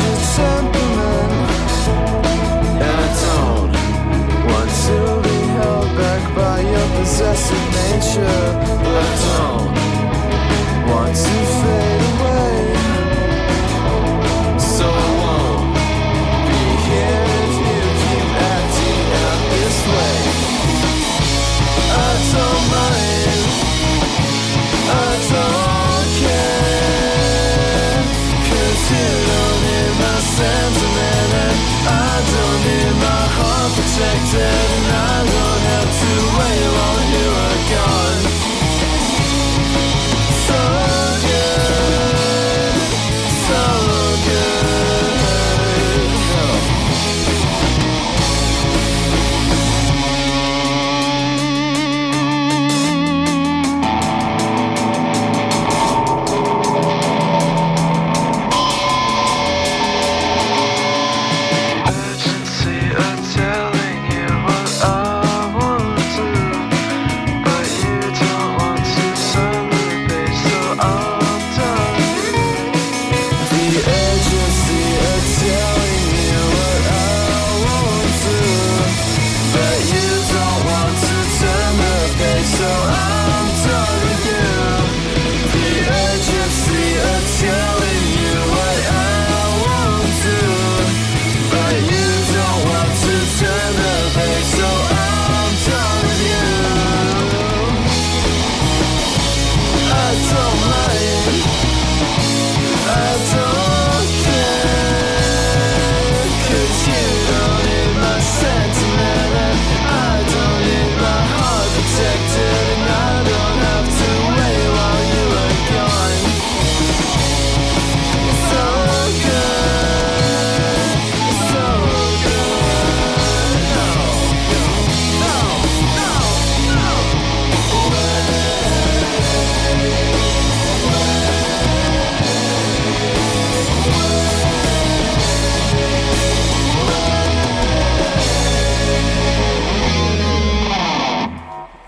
[7.30, 8.26] passive nature,
[8.82, 9.59] but don't.